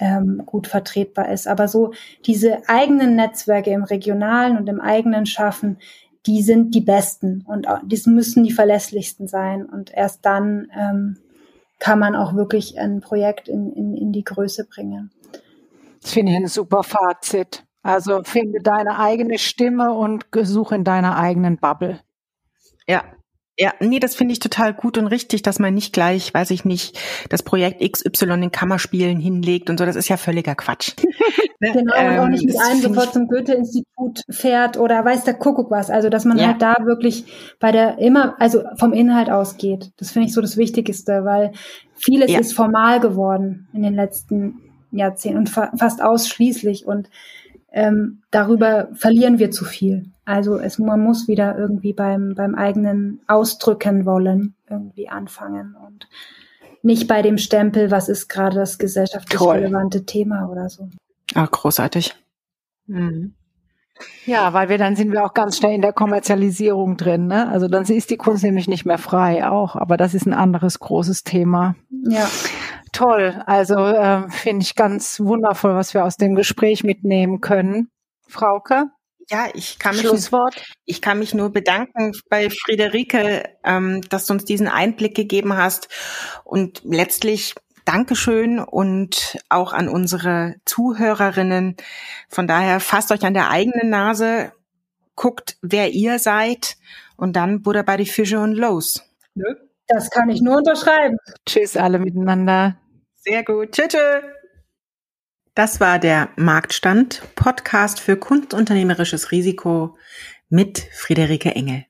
ähm, 0.00 0.42
gut 0.46 0.66
vertretbar 0.66 1.30
ist. 1.30 1.46
Aber 1.46 1.68
so 1.68 1.92
diese 2.26 2.68
eigenen 2.68 3.16
Netzwerke 3.16 3.70
im 3.70 3.84
regionalen 3.84 4.56
und 4.56 4.68
im 4.68 4.80
eigenen 4.80 5.26
Schaffen, 5.26 5.78
die 6.26 6.42
sind 6.42 6.74
die 6.74 6.80
besten 6.80 7.44
und 7.46 7.66
die 7.84 8.00
müssen 8.06 8.44
die 8.44 8.52
verlässlichsten 8.52 9.28
sein. 9.28 9.64
Und 9.64 9.92
erst 9.94 10.24
dann 10.24 10.68
ähm, 10.76 11.18
kann 11.78 11.98
man 11.98 12.16
auch 12.16 12.34
wirklich 12.34 12.78
ein 12.78 13.00
Projekt 13.00 13.48
in, 13.48 13.72
in, 13.72 13.94
in 13.94 14.12
die 14.12 14.24
Größe 14.24 14.66
bringen. 14.66 15.10
Das 16.02 16.12
finde 16.12 16.32
ich 16.32 16.38
ein 16.38 16.48
super 16.48 16.82
Fazit. 16.82 17.64
Also 17.82 18.22
finde 18.24 18.60
deine 18.60 18.98
eigene 18.98 19.38
Stimme 19.38 19.94
und 19.94 20.26
suche 20.42 20.74
in 20.74 20.84
deiner 20.84 21.16
eigenen 21.16 21.56
Bubble. 21.56 22.00
Ja, 22.86 23.04
ja, 23.58 23.72
nee, 23.80 23.98
das 23.98 24.14
finde 24.14 24.32
ich 24.32 24.38
total 24.38 24.72
gut 24.72 24.98
und 24.98 25.08
richtig, 25.08 25.42
dass 25.42 25.58
man 25.58 25.74
nicht 25.74 25.92
gleich, 25.92 26.32
weiß 26.32 26.52
ich 26.52 26.64
nicht, 26.64 26.98
das 27.28 27.42
Projekt 27.42 27.80
XY 27.80 28.34
in 28.34 28.52
Kammerspielen 28.52 29.18
hinlegt 29.18 29.68
und 29.68 29.78
so. 29.78 29.84
Das 29.84 29.96
ist 29.96 30.08
ja 30.08 30.16
völliger 30.16 30.54
Quatsch. 30.54 30.94
Ne? 31.60 31.72
genau, 31.72 31.92
ähm, 31.96 32.12
und 32.12 32.18
auch 32.20 32.28
nicht 32.28 32.44
mit 32.44 32.56
einem 32.56 32.80
sofort 32.80 33.12
zum 33.12 33.26
Goethe-Institut 33.26 34.22
fährt 34.30 34.76
oder 34.76 35.04
weiß 35.04 35.24
der 35.24 35.34
Kuckuck 35.34 35.72
was. 35.72 35.90
Also, 35.90 36.08
dass 36.08 36.24
man 36.24 36.38
ja. 36.38 36.46
halt 36.46 36.62
da 36.62 36.76
wirklich 36.84 37.24
bei 37.58 37.72
der 37.72 37.98
immer, 37.98 38.40
also 38.40 38.62
vom 38.76 38.92
Inhalt 38.92 39.28
ausgeht. 39.28 39.90
Das 39.96 40.12
finde 40.12 40.28
ich 40.28 40.34
so 40.34 40.40
das 40.40 40.56
Wichtigste, 40.56 41.24
weil 41.24 41.50
vieles 41.96 42.30
ja. 42.30 42.38
ist 42.38 42.52
formal 42.52 43.00
geworden 43.00 43.66
in 43.72 43.82
den 43.82 43.96
letzten 43.96 44.60
Jahrzehnten 44.92 45.38
und 45.38 45.50
fa 45.50 45.72
fast 45.76 46.00
ausschließlich 46.00 46.86
und 46.86 47.10
ähm, 47.72 48.22
darüber 48.30 48.90
verlieren 48.94 49.40
wir 49.40 49.50
zu 49.50 49.64
viel. 49.64 50.12
Also 50.28 50.58
es, 50.58 50.78
man 50.78 51.02
muss 51.02 51.26
wieder 51.26 51.56
irgendwie 51.56 51.94
beim, 51.94 52.34
beim 52.34 52.54
eigenen 52.54 53.22
Ausdrücken 53.28 54.04
wollen 54.04 54.54
irgendwie 54.68 55.08
anfangen 55.08 55.74
und 55.86 56.06
nicht 56.82 57.08
bei 57.08 57.22
dem 57.22 57.38
Stempel, 57.38 57.90
was 57.90 58.10
ist 58.10 58.28
gerade 58.28 58.56
das 58.56 58.76
gesellschaftlich 58.76 59.38
Toll. 59.38 59.56
relevante 59.56 60.04
Thema 60.04 60.50
oder 60.50 60.68
so. 60.68 60.90
Ah, 61.34 61.48
großartig. 61.50 62.14
Mhm. 62.88 63.36
Ja, 64.26 64.52
weil 64.52 64.68
wir 64.68 64.76
dann 64.76 64.96
sind 64.96 65.12
wir 65.12 65.24
auch 65.24 65.32
ganz 65.32 65.56
schnell 65.56 65.74
in 65.74 65.80
der 65.80 65.94
Kommerzialisierung 65.94 66.98
drin. 66.98 67.26
Ne? 67.26 67.48
Also 67.48 67.66
dann 67.66 67.84
ist 67.84 68.10
die 68.10 68.18
Kunst 68.18 68.44
nämlich 68.44 68.68
nicht 68.68 68.84
mehr 68.84 68.98
frei 68.98 69.48
auch, 69.48 69.76
aber 69.76 69.96
das 69.96 70.12
ist 70.12 70.26
ein 70.26 70.34
anderes 70.34 70.78
großes 70.78 71.24
Thema. 71.24 71.74
Ja. 72.02 72.28
Toll. 72.92 73.42
Also 73.46 73.76
äh, 73.78 74.28
finde 74.28 74.62
ich 74.62 74.74
ganz 74.74 75.20
wundervoll, 75.20 75.74
was 75.74 75.94
wir 75.94 76.04
aus 76.04 76.18
dem 76.18 76.34
Gespräch 76.34 76.84
mitnehmen 76.84 77.40
können. 77.40 77.88
Frauke? 78.28 78.90
Ja, 79.30 79.48
ich 79.52 79.78
kann 79.78 79.94
mich, 79.94 80.06
Schlusswort. 80.06 80.62
ich 80.86 81.02
kann 81.02 81.18
mich 81.18 81.34
nur 81.34 81.50
bedanken 81.50 82.12
bei 82.30 82.48
Friederike, 82.48 83.44
ähm, 83.62 84.00
dass 84.08 84.26
du 84.26 84.32
uns 84.34 84.44
diesen 84.44 84.68
Einblick 84.68 85.14
gegeben 85.14 85.56
hast 85.56 85.88
und 86.44 86.80
letztlich 86.84 87.54
Dankeschön 87.84 88.58
und 88.58 89.38
auch 89.48 89.72
an 89.72 89.88
unsere 89.88 90.56
Zuhörerinnen. 90.64 91.76
Von 92.28 92.46
daher 92.46 92.80
fasst 92.80 93.12
euch 93.12 93.24
an 93.24 93.34
der 93.34 93.50
eigenen 93.50 93.90
Nase, 93.90 94.52
guckt, 95.14 95.56
wer 95.62 95.90
ihr 95.90 96.18
seid 96.18 96.76
und 97.16 97.34
dann 97.34 97.62
Buddha 97.62 97.82
bei 97.82 97.96
die 97.96 98.06
Fische 98.06 98.40
und 98.40 98.52
los. 98.52 99.02
Das 99.86 100.10
kann 100.10 100.28
ich 100.28 100.42
nur 100.42 100.58
unterschreiben. 100.58 101.16
Tschüss 101.46 101.76
alle 101.76 101.98
miteinander. 101.98 102.78
Sehr 103.16 103.42
gut. 103.42 103.72
Tschüss. 103.72 103.96
Das 105.58 105.80
war 105.80 105.98
der 105.98 106.28
Marktstand 106.36 107.20
Podcast 107.34 107.98
für 107.98 108.16
kunstunternehmerisches 108.16 109.32
Risiko 109.32 109.98
mit 110.48 110.78
Friederike 110.94 111.52
Engel. 111.52 111.84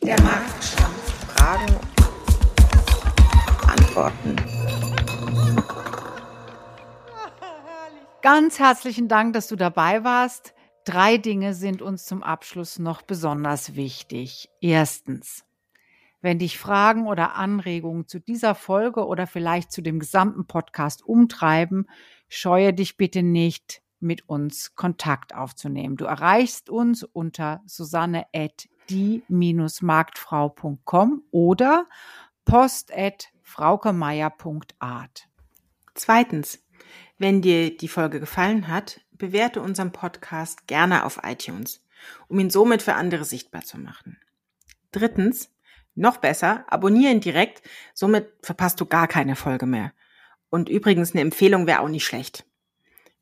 Der 0.00 0.14
Marktstand. 0.22 0.94
Fragen, 1.26 1.74
Antworten. 3.66 4.36
Ganz 8.22 8.60
herzlichen 8.60 9.08
Dank, 9.08 9.32
dass 9.32 9.48
du 9.48 9.56
dabei 9.56 10.04
warst. 10.04 10.54
Drei 10.84 11.16
Dinge 11.16 11.54
sind 11.54 11.82
uns 11.82 12.04
zum 12.04 12.22
Abschluss 12.22 12.78
noch 12.78 13.02
besonders 13.02 13.74
wichtig. 13.74 14.50
Erstens, 14.60 15.44
wenn 16.20 16.38
dich 16.38 16.58
Fragen 16.58 17.08
oder 17.08 17.34
Anregungen 17.34 18.06
zu 18.06 18.20
dieser 18.20 18.54
Folge 18.54 19.04
oder 19.04 19.26
vielleicht 19.26 19.72
zu 19.72 19.82
dem 19.82 19.98
gesamten 19.98 20.46
Podcast 20.46 21.04
umtreiben, 21.04 21.88
scheue 22.30 22.72
dich 22.72 22.96
bitte 22.96 23.22
nicht, 23.22 23.82
mit 24.00 24.28
uns 24.28 24.74
Kontakt 24.74 25.32
aufzunehmen. 25.34 25.96
Du 25.98 26.06
erreichst 26.06 26.70
uns 26.70 27.04
unter 27.04 27.60
susanne 27.66 28.24
at 28.34 28.66
die-marktfrau.com 28.88 31.22
oder 31.30 31.86
post 32.46 32.90
at 32.96 33.28
fraukemeier.art. 33.42 35.28
Zweitens, 35.94 36.64
wenn 37.18 37.42
dir 37.42 37.76
die 37.76 37.88
Folge 37.88 38.20
gefallen 38.20 38.68
hat, 38.68 39.02
bewerte 39.12 39.60
unseren 39.60 39.92
Podcast 39.92 40.66
gerne 40.66 41.04
auf 41.04 41.20
iTunes, 41.22 41.84
um 42.28 42.40
ihn 42.40 42.48
somit 42.48 42.80
für 42.82 42.94
andere 42.94 43.26
sichtbar 43.26 43.60
zu 43.62 43.78
machen. 43.78 44.16
Drittens, 44.92 45.50
noch 45.94 46.16
besser, 46.16 46.64
abonniere 46.68 47.12
ihn 47.12 47.20
direkt, 47.20 47.60
somit 47.92 48.32
verpasst 48.42 48.80
du 48.80 48.86
gar 48.86 49.06
keine 49.06 49.36
Folge 49.36 49.66
mehr. 49.66 49.92
Und 50.50 50.68
übrigens, 50.68 51.12
eine 51.12 51.22
Empfehlung 51.22 51.66
wäre 51.66 51.80
auch 51.80 51.88
nicht 51.88 52.04
schlecht. 52.04 52.44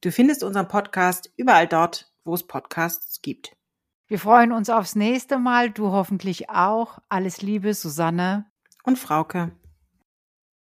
Du 0.01 0.11
findest 0.11 0.43
unseren 0.43 0.69
Podcast 0.69 1.31
überall 1.37 1.67
dort, 1.67 2.11
wo 2.25 2.35
es 2.35 2.47
Podcasts 2.47 3.21
gibt. 3.23 3.57
Wir 4.07 4.19
freuen 4.19 4.53
uns 4.53 4.71
aufs 4.71 4.95
nächste 4.95 5.39
Mal, 5.39 5.71
du 5.71 5.93
hoffentlich 5.93 6.49
auch. 6.49 6.99
Alles 7.09 7.43
Liebe, 7.43 7.75
Susanne 7.75 8.47
und 8.83 8.99
Frauke. 8.99 9.53